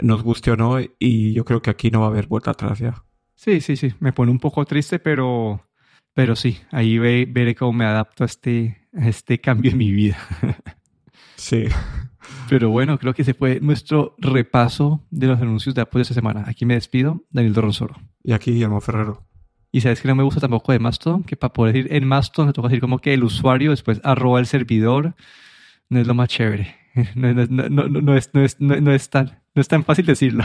nos 0.00 0.22
guste 0.22 0.52
o 0.52 0.56
no, 0.56 0.78
y 0.98 1.32
yo 1.32 1.44
creo 1.44 1.60
que 1.60 1.70
aquí 1.70 1.90
no 1.90 2.00
va 2.00 2.06
a 2.06 2.10
haber 2.10 2.28
vuelta 2.28 2.52
atrás 2.52 2.78
ya. 2.78 3.04
Sí, 3.42 3.62
sí, 3.62 3.74
sí, 3.76 3.94
me 4.00 4.12
pone 4.12 4.30
un 4.30 4.38
poco 4.38 4.66
triste, 4.66 4.98
pero, 4.98 5.66
pero 6.12 6.36
sí, 6.36 6.58
ahí 6.70 6.98
veré 6.98 7.54
cómo 7.54 7.72
me 7.72 7.86
adapto 7.86 8.22
a 8.22 8.26
este, 8.26 8.86
a 8.94 9.08
este 9.08 9.40
cambio 9.40 9.70
en 9.70 9.78
mi 9.78 9.92
vida. 9.92 10.18
sí. 11.36 11.64
Pero 12.50 12.68
bueno, 12.68 12.98
creo 12.98 13.14
que 13.14 13.22
ese 13.22 13.32
fue 13.32 13.58
nuestro 13.60 14.14
repaso 14.18 15.06
de 15.10 15.26
los 15.28 15.40
anuncios 15.40 15.74
de 15.74 15.80
Apple 15.80 16.00
de 16.00 16.02
esta 16.02 16.12
semana. 16.12 16.44
Aquí 16.48 16.66
me 16.66 16.74
despido, 16.74 17.24
Daniel 17.30 17.54
Dorronsoro. 17.54 17.96
Y 18.22 18.32
aquí 18.32 18.52
Guillermo 18.52 18.82
Ferrero. 18.82 19.26
Y 19.72 19.80
sabes 19.80 20.02
que 20.02 20.08
no 20.08 20.14
me 20.14 20.22
gusta 20.22 20.40
tampoco 20.40 20.72
de 20.72 20.78
Mastodon, 20.78 21.22
que 21.22 21.36
para 21.36 21.54
poder 21.54 21.74
decir 21.74 21.94
en 21.94 22.06
Mastodon 22.06 22.48
me 22.48 22.52
toca 22.52 22.68
decir 22.68 22.82
como 22.82 22.98
que 22.98 23.14
el 23.14 23.24
usuario 23.24 23.70
después 23.70 24.02
arroba 24.04 24.38
el 24.38 24.46
servidor. 24.46 25.14
No 25.88 25.98
es 25.98 26.06
lo 26.06 26.12
más 26.12 26.28
chévere. 26.28 26.76
No, 27.14 27.32
no, 27.32 27.46
no, 27.46 27.88
no, 27.88 28.16
es, 28.16 28.34
no, 28.34 28.44
es, 28.44 28.60
no, 28.60 28.92
es 28.92 29.08
tan, 29.08 29.40
no 29.54 29.62
es 29.62 29.68
tan 29.68 29.82
fácil 29.82 30.04
decirlo. 30.04 30.44